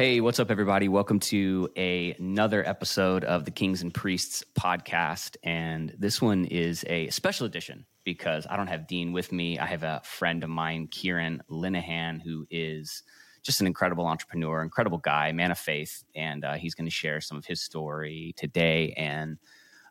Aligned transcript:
Hey, 0.00 0.22
what's 0.22 0.40
up, 0.40 0.50
everybody? 0.50 0.88
Welcome 0.88 1.20
to 1.20 1.68
a, 1.76 2.14
another 2.18 2.66
episode 2.66 3.22
of 3.22 3.44
the 3.44 3.50
Kings 3.50 3.82
and 3.82 3.92
Priests 3.92 4.42
podcast. 4.58 5.36
And 5.42 5.94
this 5.98 6.22
one 6.22 6.46
is 6.46 6.86
a 6.88 7.10
special 7.10 7.44
edition 7.44 7.84
because 8.02 8.46
I 8.48 8.56
don't 8.56 8.68
have 8.68 8.86
Dean 8.86 9.12
with 9.12 9.30
me. 9.30 9.58
I 9.58 9.66
have 9.66 9.82
a 9.82 10.00
friend 10.02 10.42
of 10.42 10.48
mine, 10.48 10.88
Kieran 10.90 11.42
Lenahan, 11.50 12.22
who 12.22 12.46
is 12.48 13.02
just 13.42 13.60
an 13.60 13.66
incredible 13.66 14.06
entrepreneur, 14.06 14.62
incredible 14.62 14.96
guy, 14.96 15.32
man 15.32 15.50
of 15.50 15.58
faith. 15.58 16.02
And 16.14 16.46
uh, 16.46 16.54
he's 16.54 16.74
going 16.74 16.86
to 16.86 16.90
share 16.90 17.20
some 17.20 17.36
of 17.36 17.44
his 17.44 17.60
story 17.60 18.32
today 18.38 18.94
and 18.96 19.36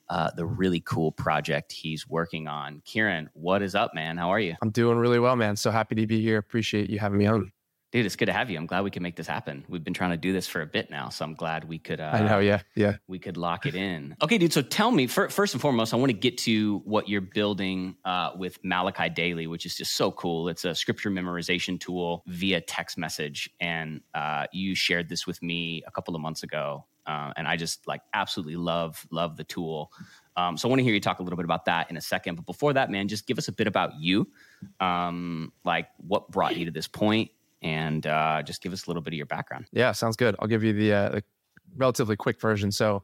uh, 0.09 0.31
the 0.35 0.43
really 0.43 0.79
cool 0.79 1.11
project 1.11 1.71
he's 1.71 2.09
working 2.09 2.47
on. 2.47 2.81
Kieran, 2.83 3.29
what 3.33 3.61
is 3.61 3.75
up, 3.75 3.93
man? 3.93 4.17
How 4.17 4.31
are 4.31 4.39
you? 4.39 4.55
I'm 4.63 4.71
doing 4.71 4.97
really 4.97 5.19
well, 5.19 5.35
man. 5.35 5.55
So 5.55 5.69
happy 5.69 5.93
to 5.93 6.07
be 6.07 6.19
here. 6.19 6.39
Appreciate 6.39 6.89
you 6.89 6.97
having 6.97 7.19
me 7.19 7.27
on. 7.27 7.51
Dude, 7.91 8.05
it's 8.05 8.15
good 8.15 8.27
to 8.27 8.33
have 8.33 8.51
you. 8.51 8.57
I'm 8.57 8.67
glad 8.67 8.83
we 8.83 8.91
can 8.91 9.01
make 9.01 9.15
this 9.15 9.25
happen. 9.25 9.65
We've 9.67 9.83
been 9.83 9.95
trying 9.95 10.11
to 10.11 10.17
do 10.17 10.31
this 10.31 10.47
for 10.47 10.61
a 10.61 10.65
bit 10.67 10.91
now, 10.91 11.09
so 11.09 11.25
I'm 11.25 11.33
glad 11.33 11.67
we 11.67 11.79
could. 11.79 11.99
Uh, 11.99 12.11
I 12.13 12.21
know, 12.21 12.37
yeah, 12.37 12.61
yeah. 12.75 12.97
We 13.07 13.17
could 13.17 13.35
lock 13.35 13.65
it 13.65 13.73
in. 13.73 14.15
Okay, 14.21 14.37
dude. 14.37 14.53
So 14.53 14.61
tell 14.61 14.91
me 14.91 15.07
first 15.07 15.55
and 15.55 15.61
foremost, 15.61 15.91
I 15.91 15.97
want 15.97 16.11
to 16.11 16.17
get 16.17 16.37
to 16.39 16.83
what 16.85 17.09
you're 17.09 17.19
building 17.19 17.95
uh, 18.05 18.31
with 18.37 18.59
Malachi 18.63 19.09
Daily, 19.09 19.47
which 19.47 19.65
is 19.65 19.75
just 19.75 19.95
so 19.95 20.11
cool. 20.11 20.49
It's 20.49 20.65
a 20.65 20.75
scripture 20.75 21.09
memorization 21.09 21.79
tool 21.79 22.23
via 22.27 22.61
text 22.61 22.95
message, 22.95 23.49
and 23.59 24.01
uh, 24.13 24.45
you 24.51 24.75
shared 24.75 25.09
this 25.09 25.25
with 25.25 25.41
me 25.41 25.81
a 25.87 25.91
couple 25.91 26.13
of 26.15 26.21
months 26.21 26.43
ago, 26.43 26.85
uh, 27.07 27.33
and 27.37 27.47
I 27.47 27.55
just 27.55 27.87
like 27.87 28.01
absolutely 28.13 28.55
love 28.55 29.03
love 29.09 29.35
the 29.35 29.43
tool. 29.43 29.91
Um, 30.37 30.57
so 30.57 30.67
I 30.67 30.69
want 30.69 30.79
to 30.79 30.83
hear 30.83 30.93
you 30.93 31.01
talk 31.01 31.17
a 31.19 31.23
little 31.23 31.37
bit 31.37 31.45
about 31.45 31.65
that 31.65 31.89
in 31.89 31.97
a 31.97 32.01
second. 32.01 32.35
But 32.35 32.45
before 32.45 32.73
that, 32.73 32.91
man, 32.91 33.07
just 33.07 33.25
give 33.25 33.39
us 33.39 33.47
a 33.47 33.51
bit 33.51 33.65
about 33.65 33.99
you. 33.99 34.27
Um, 34.79 35.53
like 35.65 35.87
what 35.97 36.29
brought 36.29 36.55
you 36.55 36.65
to 36.65 36.71
this 36.71 36.87
point 36.87 37.31
and 37.61 38.05
uh, 38.05 38.41
just 38.43 38.61
give 38.61 38.73
us 38.73 38.85
a 38.85 38.89
little 38.89 39.01
bit 39.01 39.13
of 39.13 39.17
your 39.17 39.25
background. 39.25 39.65
Yeah, 39.71 39.91
sounds 39.91 40.15
good. 40.15 40.35
I'll 40.39 40.47
give 40.47 40.63
you 40.63 40.73
the, 40.73 40.93
uh, 40.93 41.09
the 41.09 41.23
relatively 41.75 42.15
quick 42.15 42.39
version. 42.39 42.71
So, 42.71 43.03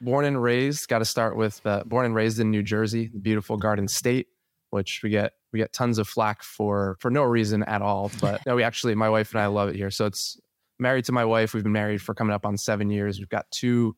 born 0.00 0.24
and 0.24 0.42
raised, 0.42 0.88
got 0.88 0.98
to 0.98 1.04
start 1.04 1.36
with 1.36 1.64
uh, 1.64 1.84
born 1.84 2.06
and 2.06 2.14
raised 2.14 2.40
in 2.40 2.50
New 2.50 2.62
Jersey, 2.62 3.08
the 3.08 3.20
beautiful 3.20 3.56
Garden 3.56 3.86
State, 3.88 4.28
which 4.70 5.00
we 5.02 5.10
get 5.10 5.32
we 5.52 5.58
get 5.58 5.72
tons 5.72 5.98
of 5.98 6.08
flack 6.08 6.42
for 6.42 6.96
for 7.00 7.10
no 7.10 7.22
reason 7.22 7.62
at 7.64 7.82
all. 7.82 8.10
But 8.20 8.40
no, 8.46 8.56
we 8.56 8.62
actually, 8.62 8.94
my 8.94 9.08
wife 9.08 9.32
and 9.32 9.40
I 9.40 9.46
love 9.46 9.68
it 9.68 9.76
here. 9.76 9.90
So 9.90 10.06
it's 10.06 10.38
married 10.78 11.04
to 11.06 11.12
my 11.12 11.24
wife. 11.24 11.54
We've 11.54 11.62
been 11.62 11.72
married 11.72 12.02
for 12.02 12.14
coming 12.14 12.34
up 12.34 12.44
on 12.44 12.56
seven 12.56 12.90
years. 12.90 13.18
We've 13.18 13.28
got 13.28 13.50
two 13.50 13.96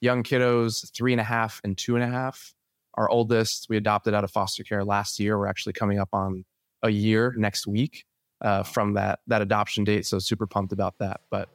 young 0.00 0.22
kiddos, 0.22 0.92
three 0.94 1.12
and 1.12 1.20
a 1.20 1.24
half 1.24 1.60
and 1.64 1.76
two 1.78 1.94
and 1.94 2.04
a 2.04 2.08
half. 2.08 2.52
Our 2.94 3.08
oldest 3.08 3.66
we 3.68 3.76
adopted 3.76 4.14
out 4.14 4.24
of 4.24 4.30
foster 4.30 4.62
care 4.62 4.84
last 4.84 5.18
year. 5.18 5.38
We're 5.38 5.48
actually 5.48 5.74
coming 5.74 5.98
up 5.98 6.10
on 6.12 6.44
a 6.82 6.90
year 6.90 7.34
next 7.36 7.66
week 7.66 8.04
uh, 8.40 8.62
from 8.62 8.94
that 8.94 9.20
that 9.26 9.42
adoption 9.42 9.84
date. 9.84 10.06
So 10.06 10.18
super 10.18 10.46
pumped 10.46 10.72
about 10.72 10.98
that. 10.98 11.20
But 11.30 11.48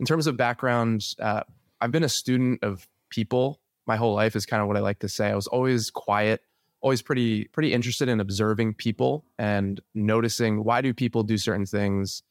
in 0.00 0.06
terms 0.06 0.26
of 0.26 0.36
background, 0.36 1.04
uh, 1.20 1.42
I've 1.80 1.90
been 1.90 2.04
a 2.04 2.08
student 2.08 2.62
of 2.62 2.88
people 3.10 3.60
my 3.86 3.96
whole 3.96 4.14
life. 4.14 4.36
Is 4.36 4.46
kind 4.46 4.62
of 4.62 4.68
what 4.68 4.76
I 4.76 4.80
like 4.80 5.00
to 5.00 5.08
say. 5.08 5.28
I 5.28 5.34
was 5.34 5.46
always 5.46 5.90
quiet, 5.90 6.42
always 6.80 7.02
pretty 7.02 7.44
pretty 7.46 7.72
interested 7.72 8.08
in 8.08 8.20
observing 8.20 8.74
people 8.74 9.24
and 9.38 9.80
noticing 9.94 10.64
why 10.64 10.80
do 10.80 10.92
people 10.92 11.22
do 11.22 11.38
certain 11.38 11.66
things, 11.66 12.22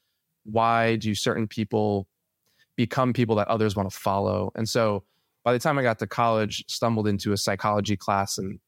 why 0.44 0.96
do 0.96 1.16
certain 1.16 1.48
people 1.48 2.08
become 2.76 3.14
people 3.14 3.36
that 3.38 3.48
others 3.48 3.76
want 3.76 3.90
to 3.90 3.98
follow, 3.98 4.52
and 4.56 4.68
so. 4.68 5.04
By 5.44 5.54
the 5.54 5.60
time 5.60 5.80
I 5.80 5.82
got 5.82 6.00
to 6.00 6.08
college, 6.08 6.66
stumbled 6.68 7.08
into 7.08 7.32
a 7.32 7.38
psychology 7.38 7.96
class 7.96 8.38
and 8.38 8.60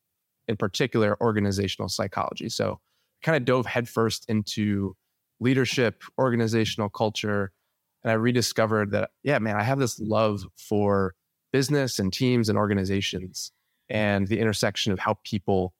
in 0.47 0.55
particular 0.55 1.17
organizational 1.19 1.89
psychology. 1.89 2.47
So 2.47 2.79
kind 3.21 3.35
of 3.35 3.43
dove 3.43 3.65
headfirst 3.65 4.25
into 4.29 4.95
leadership, 5.39 6.03
organizational 6.17 6.89
culture. 6.89 7.51
And 8.03 8.11
I 8.11 8.15
rediscovered 8.15 8.91
that, 8.91 9.11
yeah, 9.23 9.39
man, 9.39 9.55
I 9.55 9.63
have 9.63 9.79
this 9.79 9.99
love 9.99 10.43
for 10.57 11.15
business 11.51 11.99
and 11.99 12.13
teams 12.13 12.49
and 12.49 12.57
organizations 12.57 13.51
and 13.89 14.27
the 14.27 14.39
intersection 14.39 14.91
of 14.93 14.99
how 14.99 15.17
people 15.23 15.73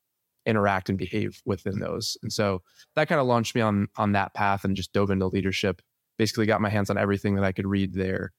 interact 0.46 0.90
and 0.90 0.98
behave 0.98 1.42
within 1.46 1.80
those. 1.80 2.18
And 2.24 2.34
so 2.34 2.62
that 2.96 3.08
kind 3.08 3.22
of 3.22 3.28
launched 3.28 3.56
me 3.56 3.62
on 3.62 3.88
on 3.98 4.14
that 4.14 4.34
path 4.34 4.64
and 4.64 4.76
just 4.76 4.94
dove 4.94 5.12
into 5.12 5.28
leadership. 5.28 5.82
Basically 6.18 6.46
got 6.46 6.62
my 6.62 6.70
hands 6.70 6.90
on 6.90 6.98
everything 6.98 7.36
that 7.36 7.44
I 7.44 7.52
could 7.52 7.68
read 7.68 7.94
there. 7.94 8.34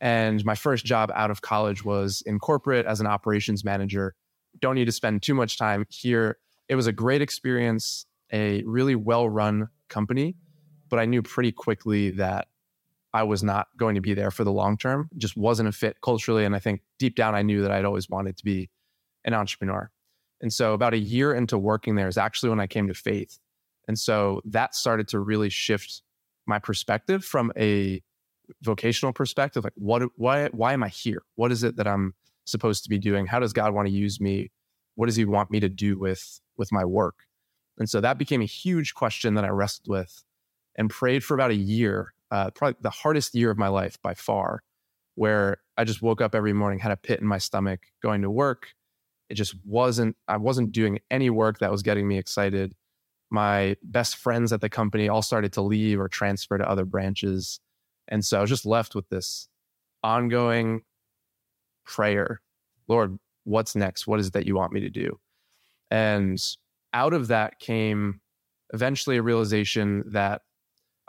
And 0.00 0.44
my 0.44 0.54
first 0.54 0.84
job 0.84 1.10
out 1.14 1.30
of 1.30 1.40
college 1.40 1.84
was 1.84 2.22
in 2.26 2.38
corporate 2.38 2.86
as 2.86 3.00
an 3.00 3.06
operations 3.06 3.64
manager. 3.64 4.14
Don't 4.60 4.74
need 4.74 4.84
to 4.84 4.92
spend 4.92 5.22
too 5.22 5.34
much 5.34 5.58
time 5.58 5.86
here. 5.88 6.38
It 6.68 6.74
was 6.74 6.86
a 6.86 6.92
great 6.92 7.22
experience, 7.22 8.04
a 8.32 8.62
really 8.64 8.94
well-run 8.94 9.68
company 9.88 10.36
but 10.88 10.98
I 10.98 11.04
knew 11.04 11.22
pretty 11.22 11.52
quickly 11.52 12.10
that 12.12 12.48
I 13.12 13.22
was 13.22 13.42
not 13.42 13.68
going 13.76 13.94
to 13.94 14.00
be 14.00 14.14
there 14.14 14.30
for 14.30 14.44
the 14.44 14.52
long 14.52 14.76
term. 14.76 15.08
Just 15.16 15.36
wasn't 15.36 15.68
a 15.68 15.72
fit 15.72 15.96
culturally. 16.02 16.44
And 16.44 16.54
I 16.54 16.58
think 16.58 16.82
deep 16.98 17.16
down, 17.16 17.34
I 17.34 17.42
knew 17.42 17.62
that 17.62 17.70
I'd 17.70 17.84
always 17.84 18.10
wanted 18.10 18.36
to 18.36 18.44
be 18.44 18.70
an 19.24 19.32
entrepreneur. 19.32 19.90
And 20.40 20.52
so, 20.52 20.74
about 20.74 20.92
a 20.92 20.98
year 20.98 21.32
into 21.32 21.56
working 21.56 21.94
there 21.94 22.08
is 22.08 22.18
actually 22.18 22.50
when 22.50 22.60
I 22.60 22.66
came 22.66 22.88
to 22.88 22.94
faith. 22.94 23.38
And 23.88 23.98
so 23.98 24.40
that 24.44 24.74
started 24.74 25.08
to 25.08 25.20
really 25.20 25.48
shift 25.48 26.02
my 26.46 26.58
perspective 26.58 27.24
from 27.24 27.52
a 27.56 28.02
vocational 28.62 29.12
perspective. 29.12 29.64
Like, 29.64 29.72
what, 29.76 30.02
why, 30.16 30.48
why 30.48 30.72
am 30.72 30.82
I 30.82 30.88
here? 30.88 31.22
What 31.36 31.52
is 31.52 31.62
it 31.62 31.76
that 31.76 31.86
I'm 31.86 32.14
supposed 32.44 32.82
to 32.84 32.90
be 32.90 32.98
doing? 32.98 33.26
How 33.26 33.38
does 33.38 33.52
God 33.52 33.74
want 33.74 33.88
to 33.88 33.94
use 33.94 34.20
me? 34.20 34.50
What 34.94 35.06
does 35.06 35.16
He 35.16 35.24
want 35.24 35.50
me 35.50 35.60
to 35.60 35.68
do 35.68 35.98
with 35.98 36.40
with 36.56 36.72
my 36.72 36.84
work? 36.84 37.26
And 37.78 37.88
so 37.88 38.00
that 38.00 38.18
became 38.18 38.40
a 38.40 38.46
huge 38.46 38.94
question 38.94 39.34
that 39.34 39.44
I 39.44 39.48
wrestled 39.48 39.88
with 39.88 40.24
and 40.76 40.90
prayed 40.90 41.24
for 41.24 41.34
about 41.34 41.50
a 41.50 41.56
year, 41.56 42.12
uh, 42.30 42.50
probably 42.50 42.76
the 42.80 42.90
hardest 42.90 43.34
year 43.34 43.50
of 43.50 43.58
my 43.58 43.68
life 43.68 43.98
by 44.02 44.14
far, 44.14 44.62
where 45.14 45.58
I 45.76 45.84
just 45.84 46.02
woke 46.02 46.20
up 46.20 46.34
every 46.34 46.52
morning, 46.52 46.78
had 46.78 46.92
a 46.92 46.96
pit 46.96 47.20
in 47.20 47.26
my 47.26 47.38
stomach 47.38 47.80
going 48.02 48.22
to 48.22 48.30
work. 48.30 48.74
It 49.28 49.34
just 49.34 49.54
wasn't, 49.64 50.16
I 50.28 50.36
wasn't 50.36 50.72
doing 50.72 51.00
any 51.10 51.30
work 51.30 51.58
that 51.58 51.70
was 51.70 51.82
getting 51.82 52.06
me 52.06 52.18
excited. 52.18 52.74
My 53.30 53.76
best 53.82 54.16
friends 54.16 54.52
at 54.52 54.60
the 54.60 54.68
company 54.68 55.08
all 55.08 55.22
started 55.22 55.52
to 55.54 55.62
leave 55.62 55.98
or 55.98 56.08
transfer 56.08 56.58
to 56.58 56.68
other 56.68 56.84
branches. 56.84 57.58
And 58.06 58.24
so 58.24 58.38
I 58.38 58.40
was 58.42 58.50
just 58.50 58.66
left 58.66 58.94
with 58.94 59.08
this 59.08 59.48
ongoing 60.02 60.82
prayer 61.84 62.40
Lord, 62.88 63.18
what's 63.44 63.74
next? 63.74 64.06
What 64.06 64.20
is 64.20 64.28
it 64.28 64.32
that 64.34 64.46
you 64.46 64.54
want 64.54 64.72
me 64.72 64.80
to 64.80 64.90
do? 64.90 65.18
And 65.90 66.40
out 66.92 67.12
of 67.12 67.28
that 67.28 67.58
came 67.58 68.20
eventually 68.72 69.16
a 69.16 69.22
realization 69.22 70.04
that 70.08 70.42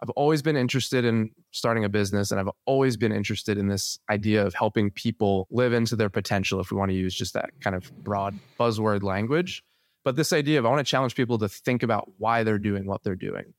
I've 0.02 0.09
always 0.12 0.41
been 0.41 0.56
interested 0.56 1.06
in 1.06 1.31
starting 1.52 1.84
a 1.84 1.90
business 1.90 2.31
and 2.31 2.40
I've 2.40 2.50
always 2.66 2.97
been 2.97 3.12
interested 3.12 3.58
in 3.58 3.68
this 3.68 3.97
idea 4.09 4.46
of 4.46 4.53
helping 4.53 4.91
people 4.91 5.47
live 5.50 5.74
into 5.74 5.96
their 5.96 6.09
potential, 6.09 6.59
if 6.59 6.72
we 6.72 6.78
want 6.78 6.91
to 6.91 6.97
use 6.97 7.16
just 7.16 7.34
that 7.34 7.50
kind 7.62 7.75
of 7.75 7.91
broad 8.03 8.38
buzzword 8.59 9.02
language. 9.02 9.63
But 10.03 10.16
this 10.16 10.31
idea 10.31 10.59
of 10.59 10.66
I 10.66 10.69
want 10.69 10.86
to 10.86 10.90
challenge 10.90 11.16
people 11.16 11.40
to 11.40 11.50
think 11.50 11.84
about 11.84 12.12
why 12.18 12.44
they're 12.44 12.59
doing 12.59 12.86
what 12.86 13.03
they're 13.03 13.16
doing. 13.16 13.53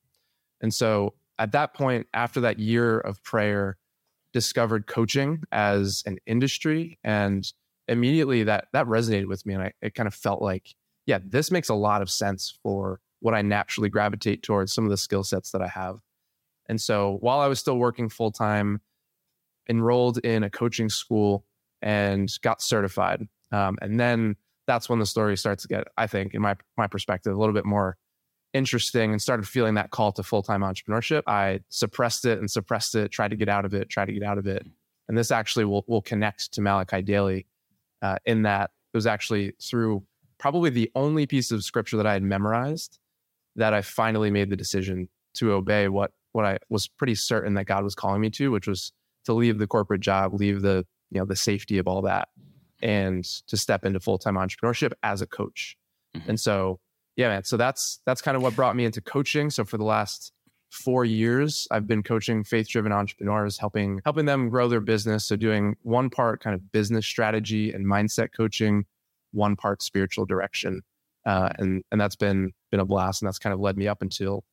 And 0.60 0.72
so 0.72 1.14
at 1.38 1.52
that 1.52 1.74
point, 1.74 2.06
after 2.14 2.40
that 2.40 2.58
year 2.58 2.98
of 2.98 3.22
prayer, 3.22 3.76
discovered 4.32 4.86
coaching 4.86 5.42
as 5.52 6.02
an 6.06 6.18
industry 6.26 6.98
and 7.02 7.52
immediately 7.88 8.44
that 8.44 8.68
that 8.72 8.86
resonated 8.86 9.26
with 9.26 9.44
me 9.46 9.54
and 9.54 9.62
I, 9.64 9.72
it 9.80 9.94
kind 9.94 10.06
of 10.06 10.14
felt 10.14 10.42
like 10.42 10.74
yeah 11.06 11.18
this 11.24 11.50
makes 11.50 11.68
a 11.68 11.74
lot 11.74 12.02
of 12.02 12.10
sense 12.10 12.58
for 12.62 13.00
what 13.20 13.34
i 13.34 13.40
naturally 13.40 13.88
gravitate 13.88 14.42
towards 14.42 14.72
some 14.72 14.84
of 14.84 14.90
the 14.90 14.96
skill 14.96 15.24
sets 15.24 15.50
that 15.52 15.62
i 15.62 15.68
have 15.68 16.00
and 16.68 16.80
so 16.80 17.18
while 17.20 17.40
I 17.40 17.46
was 17.46 17.58
still 17.58 17.78
working 17.78 18.08
full 18.08 18.30
time, 18.30 18.80
enrolled 19.68 20.18
in 20.18 20.42
a 20.42 20.50
coaching 20.50 20.88
school 20.88 21.44
and 21.82 22.30
got 22.42 22.62
certified. 22.62 23.26
Um, 23.52 23.78
and 23.80 23.98
then 23.98 24.36
that's 24.66 24.88
when 24.88 24.98
the 24.98 25.06
story 25.06 25.36
starts 25.36 25.62
to 25.62 25.68
get, 25.68 25.88
I 25.96 26.06
think, 26.06 26.34
in 26.34 26.42
my 26.42 26.56
my 26.76 26.86
perspective, 26.86 27.34
a 27.34 27.38
little 27.38 27.54
bit 27.54 27.64
more 27.64 27.96
interesting 28.54 29.12
and 29.12 29.20
started 29.20 29.46
feeling 29.46 29.74
that 29.74 29.90
call 29.90 30.12
to 30.12 30.22
full 30.22 30.42
time 30.42 30.62
entrepreneurship. 30.62 31.22
I 31.26 31.60
suppressed 31.68 32.24
it 32.24 32.38
and 32.38 32.50
suppressed 32.50 32.94
it, 32.94 33.10
tried 33.10 33.30
to 33.30 33.36
get 33.36 33.48
out 33.48 33.64
of 33.64 33.74
it, 33.74 33.88
tried 33.88 34.06
to 34.06 34.12
get 34.12 34.22
out 34.22 34.38
of 34.38 34.46
it. 34.46 34.66
And 35.08 35.16
this 35.16 35.30
actually 35.30 35.64
will 35.64 35.84
will 35.88 36.02
connect 36.02 36.52
to 36.52 36.60
Malachi 36.60 37.02
Daily 37.02 37.46
uh, 38.02 38.16
in 38.26 38.42
that 38.42 38.70
it 38.92 38.96
was 38.96 39.06
actually 39.06 39.52
through 39.62 40.04
probably 40.38 40.70
the 40.70 40.90
only 40.94 41.26
piece 41.26 41.50
of 41.50 41.64
scripture 41.64 41.96
that 41.96 42.06
I 42.06 42.12
had 42.12 42.22
memorized 42.22 42.98
that 43.56 43.74
I 43.74 43.82
finally 43.82 44.30
made 44.30 44.50
the 44.50 44.56
decision 44.56 45.08
to 45.34 45.52
obey 45.52 45.88
what 45.88 46.12
what 46.38 46.46
I 46.46 46.58
was 46.68 46.86
pretty 46.86 47.16
certain 47.16 47.54
that 47.54 47.64
God 47.64 47.82
was 47.82 47.96
calling 47.96 48.20
me 48.20 48.30
to, 48.30 48.52
which 48.52 48.68
was 48.68 48.92
to 49.24 49.32
leave 49.32 49.58
the 49.58 49.66
corporate 49.66 50.00
job, 50.00 50.32
leave 50.34 50.62
the 50.62 50.86
you 51.10 51.18
know 51.18 51.26
the 51.26 51.34
safety 51.34 51.78
of 51.78 51.88
all 51.88 52.02
that, 52.02 52.28
and 52.80 53.24
to 53.48 53.56
step 53.56 53.84
into 53.84 53.98
full 53.98 54.18
time 54.18 54.36
entrepreneurship 54.36 54.92
as 55.02 55.20
a 55.20 55.26
coach. 55.26 55.76
Mm-hmm. 56.16 56.30
And 56.30 56.40
so, 56.40 56.78
yeah, 57.16 57.26
man. 57.26 57.42
So 57.42 57.56
that's 57.56 58.00
that's 58.06 58.22
kind 58.22 58.36
of 58.36 58.42
what 58.44 58.54
brought 58.54 58.76
me 58.76 58.84
into 58.84 59.00
coaching. 59.00 59.50
So 59.50 59.64
for 59.64 59.78
the 59.78 59.84
last 59.84 60.32
four 60.70 61.04
years, 61.04 61.66
I've 61.72 61.88
been 61.88 62.04
coaching 62.04 62.44
faith 62.44 62.68
driven 62.68 62.92
entrepreneurs, 62.92 63.58
helping 63.58 64.00
helping 64.04 64.26
them 64.26 64.48
grow 64.48 64.68
their 64.68 64.80
business. 64.80 65.24
So 65.24 65.34
doing 65.34 65.74
one 65.82 66.08
part 66.08 66.40
kind 66.40 66.54
of 66.54 66.70
business 66.70 67.04
strategy 67.04 67.72
and 67.72 67.84
mindset 67.84 68.28
coaching, 68.32 68.84
one 69.32 69.56
part 69.56 69.82
spiritual 69.82 70.24
direction, 70.24 70.82
uh, 71.26 71.48
and 71.58 71.82
and 71.90 72.00
that's 72.00 72.16
been 72.16 72.52
been 72.70 72.78
a 72.78 72.84
blast, 72.84 73.22
and 73.22 73.26
that's 73.26 73.40
kind 73.40 73.52
of 73.52 73.58
led 73.58 73.76
me 73.76 73.88
up 73.88 74.02
until 74.02 74.44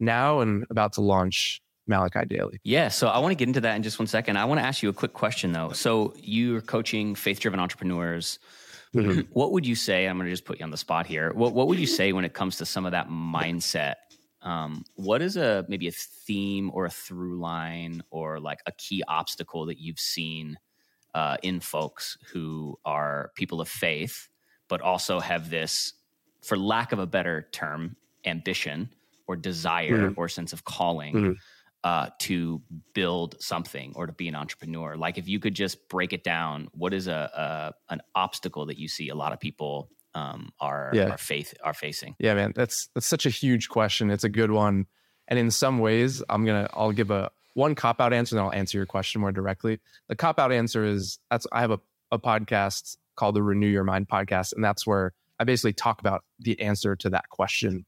now 0.00 0.40
and 0.40 0.64
about 0.70 0.92
to 0.94 1.00
launch 1.00 1.60
Malachi 1.86 2.24
Daily. 2.26 2.58
Yeah, 2.64 2.88
so 2.88 3.08
I 3.08 3.18
want 3.18 3.32
to 3.32 3.36
get 3.36 3.48
into 3.48 3.60
that 3.60 3.76
in 3.76 3.82
just 3.82 3.98
one 3.98 4.06
second. 4.06 4.36
I 4.38 4.44
want 4.44 4.60
to 4.60 4.66
ask 4.66 4.82
you 4.82 4.88
a 4.88 4.92
quick 4.92 5.12
question 5.12 5.52
though. 5.52 5.72
So 5.72 6.14
you're 6.16 6.60
coaching 6.60 7.14
faith-driven 7.14 7.60
entrepreneurs. 7.60 8.38
Mm-hmm. 8.94 9.22
What 9.32 9.52
would 9.52 9.66
you 9.66 9.74
say? 9.74 10.06
I'm 10.06 10.16
going 10.16 10.26
to 10.26 10.32
just 10.32 10.44
put 10.44 10.60
you 10.60 10.64
on 10.64 10.70
the 10.70 10.76
spot 10.76 11.06
here. 11.06 11.32
What 11.34 11.52
What 11.52 11.66
would 11.68 11.78
you 11.78 11.86
say 11.86 12.12
when 12.12 12.24
it 12.24 12.32
comes 12.32 12.56
to 12.58 12.66
some 12.66 12.86
of 12.86 12.92
that 12.92 13.08
mindset? 13.08 13.94
Um, 14.40 14.84
what 14.94 15.20
is 15.20 15.36
a 15.36 15.64
maybe 15.68 15.88
a 15.88 15.92
theme 15.92 16.70
or 16.72 16.84
a 16.86 16.90
through 16.90 17.40
line 17.40 18.02
or 18.10 18.38
like 18.38 18.60
a 18.66 18.72
key 18.72 19.02
obstacle 19.08 19.66
that 19.66 19.78
you've 19.78 19.98
seen 19.98 20.58
uh, 21.14 21.38
in 21.42 21.60
folks 21.60 22.16
who 22.32 22.78
are 22.84 23.30
people 23.34 23.60
of 23.60 23.68
faith, 23.68 24.28
but 24.68 24.80
also 24.80 25.18
have 25.18 25.50
this, 25.50 25.94
for 26.42 26.56
lack 26.56 26.92
of 26.92 26.98
a 26.98 27.06
better 27.06 27.48
term, 27.52 27.96
ambition 28.24 28.90
or 29.26 29.36
desire 29.36 30.10
mm-hmm. 30.10 30.20
or 30.20 30.28
sense 30.28 30.52
of 30.52 30.64
calling? 30.64 31.14
Mm-hmm 31.14 31.32
uh, 31.84 32.08
to 32.18 32.62
build 32.94 33.36
something 33.40 33.92
or 33.94 34.06
to 34.06 34.12
be 34.12 34.26
an 34.26 34.34
entrepreneur? 34.34 34.96
Like, 34.96 35.18
if 35.18 35.28
you 35.28 35.38
could 35.38 35.54
just 35.54 35.88
break 35.88 36.12
it 36.14 36.24
down, 36.24 36.68
what 36.72 36.94
is 36.94 37.06
a, 37.06 37.12
a 37.12 37.92
an 37.92 38.00
obstacle 38.14 38.66
that 38.66 38.78
you 38.78 38.88
see 38.88 39.10
a 39.10 39.14
lot 39.14 39.32
of 39.32 39.38
people 39.38 39.90
um, 40.14 40.50
are 40.58 40.90
yeah. 40.94 41.10
are 41.10 41.18
faith 41.18 41.54
are 41.62 41.74
facing? 41.74 42.16
Yeah, 42.18 42.34
man, 42.34 42.52
that's 42.56 42.88
that's 42.94 43.06
such 43.06 43.26
a 43.26 43.30
huge 43.30 43.68
question. 43.68 44.10
It's 44.10 44.24
a 44.24 44.30
good 44.30 44.50
one, 44.50 44.86
and 45.28 45.38
in 45.38 45.50
some 45.50 45.78
ways, 45.78 46.22
I'm 46.28 46.46
gonna 46.46 46.68
I'll 46.72 46.92
give 46.92 47.10
a 47.10 47.30
one 47.52 47.74
cop 47.74 48.00
out 48.00 48.14
answer, 48.14 48.36
and 48.36 48.44
I'll 48.44 48.52
answer 48.52 48.78
your 48.78 48.86
question 48.86 49.20
more 49.20 49.32
directly. 49.32 49.78
The 50.08 50.16
cop 50.16 50.40
out 50.40 50.52
answer 50.52 50.84
is 50.84 51.18
that's 51.30 51.46
I 51.52 51.60
have 51.60 51.70
a 51.70 51.80
a 52.10 52.18
podcast 52.18 52.96
called 53.16 53.36
the 53.36 53.42
Renew 53.42 53.66
Your 53.66 53.84
Mind 53.84 54.08
podcast, 54.08 54.54
and 54.54 54.64
that's 54.64 54.86
where 54.86 55.12
I 55.38 55.44
basically 55.44 55.74
talk 55.74 56.00
about 56.00 56.24
the 56.38 56.58
answer 56.62 56.96
to 56.96 57.10
that 57.10 57.28
question 57.28 57.84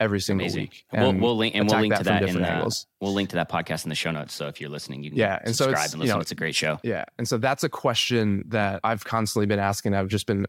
every 0.00 0.18
single 0.18 0.44
Amazing. 0.44 0.62
week. 0.62 0.86
We'll, 0.92 1.12
we'll, 1.12 1.36
link 1.36 1.54
and 1.54 1.68
we'll 1.68 1.80
link 1.80 1.94
to 1.94 2.04
that 2.04 2.22
in 2.22 2.34
the, 2.34 2.84
we'll 3.00 3.12
link 3.12 3.28
to 3.30 3.36
that 3.36 3.50
podcast 3.50 3.84
in 3.84 3.90
the 3.90 3.94
show 3.94 4.10
notes. 4.10 4.34
So 4.34 4.48
if 4.48 4.60
you're 4.60 4.70
listening, 4.70 5.04
you 5.04 5.10
can 5.10 5.18
yeah, 5.18 5.38
and 5.44 5.54
subscribe 5.54 5.76
so 5.88 5.94
and 5.94 6.00
listen. 6.00 6.08
You 6.08 6.14
know, 6.14 6.20
it's 6.20 6.32
a 6.32 6.34
great 6.34 6.54
show. 6.54 6.80
Yeah, 6.82 7.04
and 7.18 7.28
so 7.28 7.36
that's 7.36 7.62
a 7.62 7.68
question 7.68 8.44
that 8.48 8.80
I've 8.82 9.04
constantly 9.04 9.46
been 9.46 9.58
asking. 9.58 9.94
I've 9.94 10.08
just 10.08 10.26
been 10.26 10.46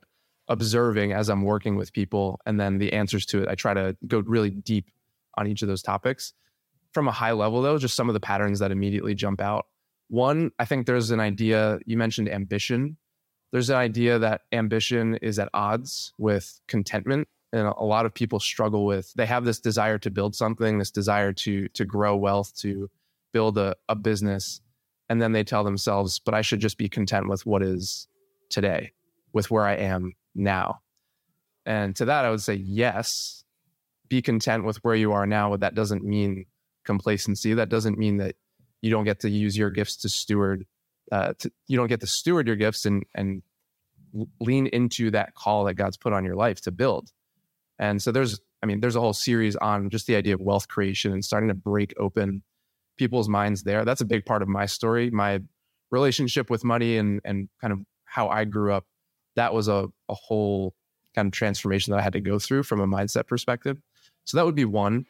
observing 0.47 1.11
as 1.11 1.29
I'm 1.29 1.43
working 1.43 1.75
with 1.75 1.93
people, 1.93 2.39
and 2.45 2.59
then 2.59 2.77
the 2.77 2.93
answers 2.93 3.25
to 3.27 3.43
it. 3.43 3.49
I 3.49 3.55
try 3.55 3.73
to 3.73 3.95
go 4.07 4.19
really 4.19 4.49
deep 4.49 4.89
on 5.37 5.47
each 5.47 5.61
of 5.61 5.67
those 5.67 5.83
topics. 5.83 6.33
From 6.93 7.07
a 7.07 7.11
high 7.11 7.31
level, 7.31 7.61
though, 7.61 7.77
just 7.77 7.95
some 7.95 8.09
of 8.09 8.13
the 8.13 8.19
patterns 8.19 8.59
that 8.59 8.71
immediately 8.71 9.15
jump 9.15 9.41
out. 9.41 9.65
One, 10.07 10.51
I 10.59 10.65
think 10.65 10.87
there's 10.87 11.11
an 11.11 11.21
idea. 11.21 11.79
You 11.85 11.97
mentioned 11.97 12.27
ambition. 12.27 12.97
There's 13.53 13.69
an 13.69 13.77
idea 13.77 14.19
that 14.19 14.41
ambition 14.51 15.15
is 15.15 15.39
at 15.39 15.49
odds 15.53 16.13
with 16.17 16.59
contentment 16.67 17.27
and 17.53 17.67
a 17.67 17.83
lot 17.83 18.05
of 18.05 18.13
people 18.13 18.39
struggle 18.39 18.85
with 18.85 19.13
they 19.13 19.25
have 19.25 19.45
this 19.45 19.59
desire 19.59 19.97
to 19.97 20.09
build 20.09 20.35
something 20.35 20.77
this 20.77 20.91
desire 20.91 21.33
to 21.33 21.67
to 21.69 21.85
grow 21.85 22.15
wealth 22.15 22.55
to 22.55 22.89
build 23.33 23.57
a, 23.57 23.75
a 23.89 23.95
business 23.95 24.61
and 25.09 25.21
then 25.21 25.31
they 25.31 25.43
tell 25.43 25.63
themselves 25.63 26.19
but 26.19 26.33
i 26.33 26.41
should 26.41 26.59
just 26.59 26.77
be 26.77 26.89
content 26.89 27.27
with 27.27 27.45
what 27.45 27.61
is 27.61 28.07
today 28.49 28.91
with 29.33 29.49
where 29.49 29.65
i 29.65 29.73
am 29.73 30.13
now. 30.35 30.81
And 31.65 31.95
to 31.97 32.05
that 32.05 32.25
i 32.25 32.29
would 32.29 32.41
say 32.41 32.55
yes 32.55 33.43
be 34.09 34.21
content 34.21 34.65
with 34.65 34.77
where 34.83 34.95
you 34.95 35.11
are 35.13 35.25
now 35.25 35.49
but 35.51 35.61
that 35.61 35.75
doesn't 35.75 36.03
mean 36.03 36.45
complacency. 36.83 37.53
That 37.53 37.69
doesn't 37.69 37.97
mean 37.97 38.17
that 38.17 38.35
you 38.81 38.91
don't 38.91 39.05
get 39.05 39.19
to 39.21 39.29
use 39.29 39.57
your 39.57 39.69
gifts 39.69 39.97
to 39.97 40.09
steward 40.09 40.65
uh, 41.11 41.33
to, 41.39 41.51
you 41.67 41.77
don't 41.77 41.87
get 41.87 41.99
to 41.99 42.07
steward 42.07 42.47
your 42.47 42.55
gifts 42.55 42.85
and 42.85 43.03
and 43.13 43.41
lean 44.39 44.67
into 44.67 45.11
that 45.11 45.33
call 45.35 45.63
that 45.65 45.75
god's 45.75 45.95
put 45.95 46.11
on 46.11 46.25
your 46.25 46.35
life 46.35 46.59
to 46.59 46.71
build 46.71 47.11
and 47.81 48.01
so 48.01 48.11
there's, 48.11 48.39
I 48.61 48.67
mean, 48.67 48.79
there's 48.79 48.95
a 48.95 49.01
whole 49.01 49.11
series 49.11 49.55
on 49.55 49.89
just 49.89 50.05
the 50.05 50.15
idea 50.15 50.35
of 50.35 50.39
wealth 50.39 50.67
creation 50.67 51.11
and 51.11 51.25
starting 51.25 51.49
to 51.49 51.55
break 51.55 51.95
open 51.97 52.43
people's 52.95 53.27
minds 53.27 53.63
there. 53.63 53.83
That's 53.83 54.01
a 54.01 54.05
big 54.05 54.23
part 54.23 54.43
of 54.43 54.47
my 54.47 54.67
story. 54.67 55.09
My 55.09 55.41
relationship 55.89 56.49
with 56.49 56.63
money 56.63 56.97
and 56.97 57.19
and 57.25 57.49
kind 57.59 57.73
of 57.73 57.79
how 58.05 58.29
I 58.29 58.45
grew 58.45 58.71
up. 58.71 58.85
That 59.35 59.53
was 59.53 59.67
a, 59.67 59.89
a 60.07 60.13
whole 60.13 60.75
kind 61.15 61.25
of 61.27 61.31
transformation 61.31 61.91
that 61.91 61.99
I 61.99 62.03
had 62.03 62.13
to 62.13 62.21
go 62.21 62.37
through 62.37 62.63
from 62.63 62.79
a 62.79 62.87
mindset 62.87 63.25
perspective. 63.25 63.81
So 64.25 64.37
that 64.37 64.45
would 64.45 64.55
be 64.55 64.65
one. 64.65 65.07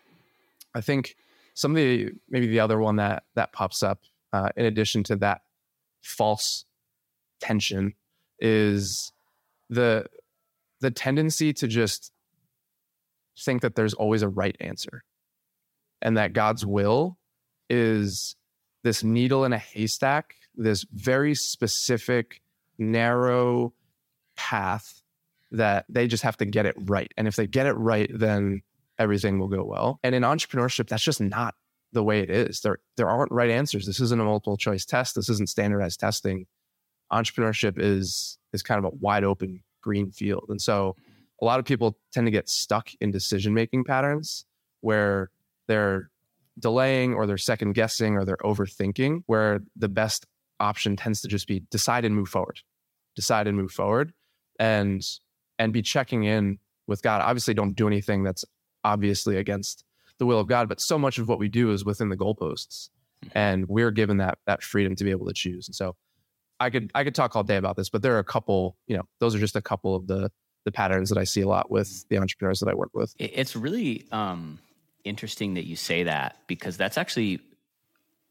I 0.73 0.79
think 0.79 1.15
some 1.53 1.71
of 1.71 1.75
the 1.75 2.12
maybe 2.29 2.47
the 2.47 2.62
other 2.62 2.79
one 2.79 2.95
that 2.95 3.23
that 3.35 3.51
pops 3.51 3.83
up 3.83 4.00
uh, 4.31 4.50
in 4.56 4.65
addition 4.65 5.03
to 5.03 5.18
that 5.18 5.41
false 6.01 6.63
tension 7.41 7.95
is 8.39 9.12
the 9.69 10.06
the 10.79 10.89
tendency 10.89 11.51
to 11.51 11.68
just 11.68 12.13
think 13.39 13.62
that 13.62 13.75
there's 13.75 13.94
always 13.94 14.22
a 14.22 14.30
right 14.30 14.56
answer 14.60 15.04
and 16.01 16.18
that 16.18 16.33
God's 16.33 16.63
mm-hmm. 16.63 16.72
will 16.72 17.18
is 17.69 18.36
this 18.83 19.04
needle 19.04 19.45
in 19.45 19.54
a 19.54 19.57
haystack, 19.57 20.36
this 20.56 20.86
very 20.92 21.36
specific, 21.36 22.42
narrow 22.78 23.74
path 24.36 25.01
that 25.51 25.86
they 25.89 26.07
just 26.07 26.24
have 26.24 26.38
to 26.38 26.45
get 26.45 26.66
it 26.66 26.75
right. 26.78 27.12
And 27.18 27.28
if 27.28 27.36
they 27.36 27.48
get 27.48 27.68
it 27.68 27.74
right, 27.74 28.10
then 28.13 28.62
everything 28.98 29.39
will 29.39 29.48
go 29.48 29.63
well. 29.63 30.00
And 30.04 30.16
in 30.16 30.24
entrepreneurship, 30.24 30.88
that's 30.88 31.04
just 31.04 31.22
not 31.22 31.56
the 31.94 32.04
way 32.04 32.22
it 32.22 32.30
is. 32.30 32.62
There 32.62 32.80
there 32.98 33.10
aren't 33.10 33.31
right 33.31 33.50
answers. 33.50 33.86
This 33.86 34.00
isn't 34.00 34.22
a 34.22 34.24
multiple 34.24 34.57
choice 34.57 34.86
test. 34.86 35.16
This 35.16 35.30
isn't 35.30 35.50
standardized 35.50 36.00
testing. 36.00 36.48
Entrepreneurship 37.12 37.78
is 37.78 38.38
is 38.54 38.63
kind 38.63 38.83
of 38.83 38.86
a 38.86 38.95
wide 38.95 39.24
open 39.24 39.62
green 39.81 40.12
field. 40.12 40.45
And 40.50 40.62
so 40.62 40.95
a 41.42 41.46
lot 41.46 41.60
of 41.60 41.66
people 41.66 41.98
tend 42.14 42.28
to 42.28 42.32
get 42.32 42.48
stuck 42.48 42.90
in 43.02 43.12
decision 43.12 43.54
making 43.54 43.84
patterns 43.84 44.46
where 44.82 45.32
they're 45.68 46.10
delaying 46.60 47.14
or 47.14 47.26
they're 47.26 47.38
second 47.38 47.74
guessing 47.74 48.16
or 48.16 48.26
they're 48.26 48.38
overthinking, 48.38 49.24
where 49.26 49.62
the 49.76 49.90
best 49.90 50.28
option 50.60 50.96
tends 50.96 51.22
to 51.22 51.28
just 51.28 51.48
be 51.48 51.62
decide 51.72 52.06
and 52.06 52.16
move 52.16 52.30
forward, 52.30 52.60
decide 53.16 53.48
and 53.48 53.58
move 53.58 53.72
forward, 53.72 54.14
and 54.60 55.02
and 55.58 55.74
be 55.74 55.82
checking 55.82 56.24
in 56.24 56.60
with 56.88 57.02
God. 57.02 57.22
Obviously, 57.22 57.54
don't 57.54 57.76
do 57.76 57.88
anything 57.88 58.24
that's 58.24 58.46
obviously 58.84 59.38
against 59.38 59.84
the 60.18 60.26
will 60.26 60.40
of 60.40 60.48
God, 60.48 60.70
but 60.70 60.80
so 60.80 61.00
much 61.00 61.18
of 61.18 61.28
what 61.28 61.40
we 61.40 61.50
do 61.50 61.72
is 61.72 61.84
within 61.84 62.10
the 62.10 62.18
goalposts, 62.18 62.90
mm-hmm. 63.26 63.38
and 63.38 63.68
we're 63.68 63.92
given 63.92 64.18
that 64.18 64.38
that 64.46 64.62
freedom 64.62 64.96
to 64.96 65.04
be 65.04 65.12
able 65.12 65.28
to 65.28 65.34
choose. 65.34 65.68
And 65.68 65.76
so, 65.76 65.96
I 66.60 66.70
could 66.70 66.92
I 66.94 67.04
could 67.04 67.16
talk 67.16 67.36
all 67.36 67.44
day 67.44 67.58
about 67.58 67.76
this, 67.78 67.90
but 67.90 68.04
there 68.04 68.16
are 68.16 68.20
a 68.20 68.24
couple. 68.24 68.78
You 68.88 68.98
know, 68.98 69.08
those 69.20 69.34
are 69.34 69.40
just 69.40 69.56
a 69.56 69.62
couple 69.62 69.96
of 69.96 70.08
the 70.08 70.32
the 70.63 70.72
patterns 70.72 71.09
that 71.09 71.18
I 71.18 71.24
see 71.24 71.42
a 71.42 71.47
lot 71.47 71.71
with 71.71 72.07
the 72.09 72.18
entrepreneurs 72.18 72.59
that 72.59 72.69
I 72.69 72.74
work 72.74 72.92
with. 72.94 73.16
It's 73.18 73.56
really 73.56 74.06
um, 74.12 74.59
interesting 75.04 75.56
that 75.56 75.66
you 75.66 75.76
say 75.76 76.04
that 76.04 76.38
because 76.47 76.78
that's 76.78 76.97
actually 76.97 77.40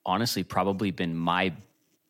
honestly 0.07 0.43
probably 0.43 0.91
been 0.91 1.17
my 1.17 1.53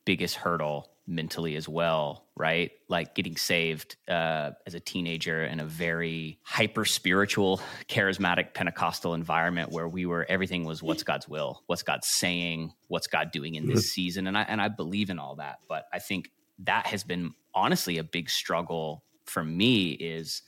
biggest 0.05 0.37
hurdle 0.37 0.91
mentally 1.07 1.57
as 1.57 1.69
well, 1.69 2.25
right? 2.37 2.71
Like 2.89 3.15
getting 3.15 3.37
saved 3.37 3.97
uh, 4.09 4.53
as 4.67 4.75
a 4.75 4.81
teenager 4.81 5.45
in 5.45 5.59
a 5.59 5.65
very 5.65 6.39
hyper 6.43 6.85
spiritual, 6.85 7.61
charismatic 7.89 8.55
Pentecostal 8.55 9.15
environment 9.15 9.73
where 9.73 9.89
we 9.89 10.07
were 10.07 10.25
everything 10.29 10.65
was 10.65 10.83
what's 10.83 11.03
God's 11.03 11.29
will, 11.29 11.63
what's 11.67 11.83
God 11.83 12.05
saying, 12.05 12.73
what's 12.89 13.09
God 13.09 13.33
doing 13.33 13.57
in 13.57 13.67
this 13.67 13.81
mm-hmm. 13.81 13.89
season, 13.89 14.27
and 14.27 14.39
I 14.39 14.43
and 14.43 14.61
I 14.61 14.69
believe 14.69 15.11
in 15.11 15.19
all 15.19 15.37
that. 15.37 15.59
But 15.69 15.87
I 15.93 15.99
think 15.99 16.31
that 16.61 16.87
has 16.87 17.03
been 17.03 17.35
honestly 17.55 17.99
a 17.99 18.05
big 18.05 18.31
struggle 18.31 19.03
for 19.31 19.45
me 19.45 19.93
is 19.93 20.43